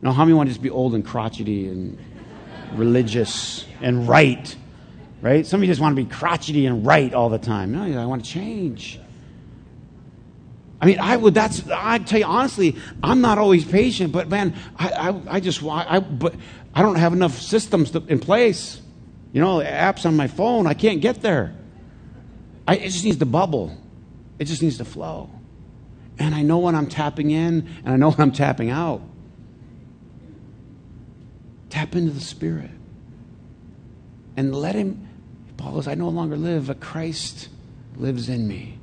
No, 0.00 0.10
how 0.10 0.24
many 0.24 0.34
want 0.34 0.48
to 0.48 0.52
just 0.52 0.62
be 0.62 0.70
old 0.70 0.94
and 0.94 1.04
crotchety 1.04 1.68
and 1.68 1.98
religious 2.76 3.66
and 3.80 4.08
right? 4.08 4.56
Right? 5.20 5.46
Some 5.46 5.60
of 5.60 5.64
you 5.64 5.70
just 5.70 5.80
want 5.80 5.96
to 5.96 6.02
be 6.02 6.08
crotchety 6.08 6.66
and 6.66 6.84
right 6.84 7.12
all 7.14 7.28
the 7.28 7.38
time. 7.38 7.72
No, 7.72 8.00
I 8.00 8.06
want 8.06 8.24
to 8.24 8.30
change. 8.30 8.98
I 10.80 10.86
mean, 10.86 10.98
I 10.98 11.16
would. 11.16 11.32
That's. 11.32 11.62
I 11.70 11.98
tell 11.98 12.18
you 12.18 12.24
honestly, 12.24 12.76
I'm 13.04 13.20
not 13.20 13.38
always 13.38 13.64
patient, 13.64 14.12
but 14.12 14.28
man, 14.28 14.56
I, 14.76 14.88
I, 14.88 15.22
I 15.36 15.40
just, 15.40 15.62
I, 15.62 16.00
but 16.00 16.34
I 16.74 16.82
don't 16.82 16.96
have 16.96 17.12
enough 17.12 17.40
systems 17.40 17.92
to, 17.92 18.04
in 18.08 18.18
place. 18.18 18.80
You 19.32 19.40
know, 19.40 19.58
apps 19.58 20.04
on 20.04 20.16
my 20.16 20.26
phone, 20.26 20.66
I 20.66 20.74
can't 20.74 21.00
get 21.00 21.22
there. 21.22 21.54
I, 22.66 22.76
it 22.76 22.90
just 22.90 23.04
needs 23.04 23.18
to 23.18 23.26
bubble. 23.26 23.76
It 24.40 24.46
just 24.46 24.60
needs 24.60 24.78
to 24.78 24.84
flow. 24.84 25.30
And 26.18 26.34
I 26.34 26.42
know 26.42 26.58
when 26.58 26.74
I'm 26.74 26.88
tapping 26.88 27.30
in, 27.30 27.68
and 27.84 27.94
I 27.94 27.96
know 27.96 28.10
when 28.10 28.20
I'm 28.20 28.32
tapping 28.32 28.70
out. 28.70 29.02
Tap 31.72 31.96
into 31.96 32.10
the 32.10 32.20
Spirit, 32.20 32.70
and 34.36 34.54
let 34.54 34.74
Him. 34.74 35.08
Paul 35.56 35.76
says, 35.76 35.88
I 35.88 35.94
no 35.94 36.10
longer 36.10 36.36
live, 36.36 36.66
but 36.66 36.80
Christ 36.80 37.48
lives 37.96 38.28
in 38.28 38.46
me. 38.46 38.78